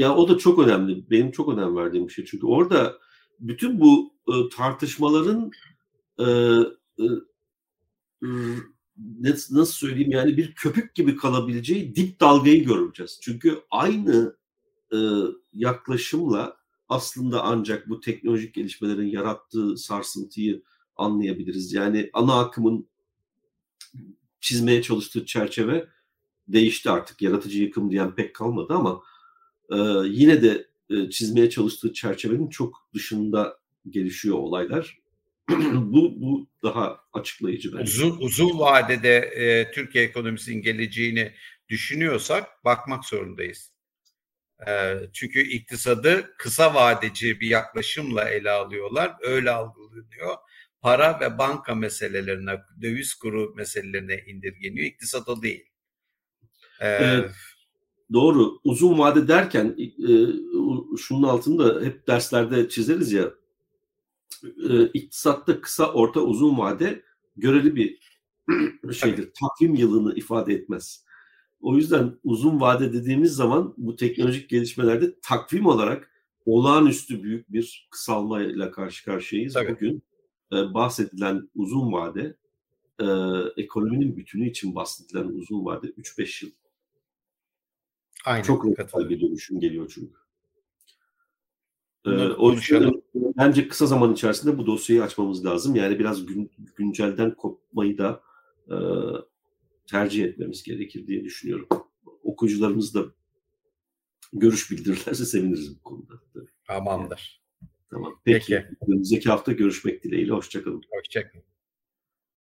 [0.00, 1.10] ya o da çok önemli.
[1.10, 2.24] Benim çok önem verdiğim bir şey.
[2.24, 2.98] Çünkü orada
[3.40, 5.50] bütün bu e, tartışmaların
[6.18, 6.24] e,
[6.98, 7.06] e,
[9.50, 13.18] nasıl söyleyeyim yani bir köpük gibi kalabileceği dip dalgayı göreceğiz.
[13.22, 14.36] Çünkü aynı
[14.92, 14.98] e,
[15.52, 16.56] yaklaşımla
[16.88, 20.62] aslında ancak bu teknolojik gelişmelerin yarattığı sarsıntıyı
[20.96, 21.72] anlayabiliriz.
[21.72, 22.88] Yani ana akımın
[24.40, 25.88] çizmeye çalıştığı çerçeve
[26.48, 27.22] değişti artık.
[27.22, 29.02] Yaratıcı yıkım diyen pek kalmadı ama
[29.72, 29.76] e,
[30.08, 33.58] yine de e, çizmeye çalıştığı çerçevenin çok dışında
[33.90, 34.98] gelişiyor olaylar.
[35.74, 37.82] bu, bu daha açıklayıcı bence.
[37.82, 41.32] Uzun, uzun vadede e, Türkiye ekonomisinin geleceğini
[41.68, 43.70] düşünüyorsak bakmak zorundayız.
[44.68, 49.16] E, çünkü iktisadı kısa vadeci bir yaklaşımla ele alıyorlar.
[49.20, 50.36] Öyle algılanıyor.
[50.80, 54.86] Para ve banka meselelerine, döviz kuru meselelerine indirgeniyor.
[54.86, 55.64] İktisat o değil.
[56.80, 57.30] E, evet.
[58.12, 58.60] Doğru.
[58.64, 60.12] Uzun vade derken e,
[60.98, 63.30] şunun altında hep derslerde çizeriz ya
[64.70, 67.02] e, iktisatta kısa, orta, uzun vade
[67.36, 67.98] göreli bir
[68.92, 69.30] şeydir.
[69.40, 71.04] Takvim yılını ifade etmez.
[71.60, 76.10] O yüzden uzun vade dediğimiz zaman bu teknolojik gelişmelerde takvim olarak
[76.46, 79.54] olağanüstü büyük bir kısalmayla karşı karşıyayız.
[79.54, 79.72] Tabii.
[79.72, 80.02] Bugün
[80.52, 82.36] e, bahsedilen uzun vade
[83.00, 83.06] e,
[83.56, 86.52] ekonominin bütünü için bahsedilen uzun vade 3-5 yıl.
[88.24, 88.42] Aynen.
[88.42, 90.26] Çok radikal bir dönüşüm geliyor çünkü.
[92.06, 95.74] Ee, o yüzden bence kısa zaman içerisinde bu dosyayı açmamız lazım.
[95.76, 98.22] Yani biraz gün, güncelden kopmayı da
[98.68, 98.76] e,
[99.86, 101.68] tercih etmemiz gerekir diye düşünüyorum.
[102.22, 103.04] Okuyucularımız da
[104.32, 106.14] görüş bildirirlerse seviniriz bu konuda.
[106.64, 107.45] Tamamdır.
[107.90, 108.20] Tamam.
[108.24, 108.38] Peki.
[108.46, 108.66] Peki.
[108.88, 110.32] Önümüzdeki hafta görüşmek dileğiyle.
[110.32, 110.82] Hoşçakalın.
[110.90, 111.44] Hoşçakalın.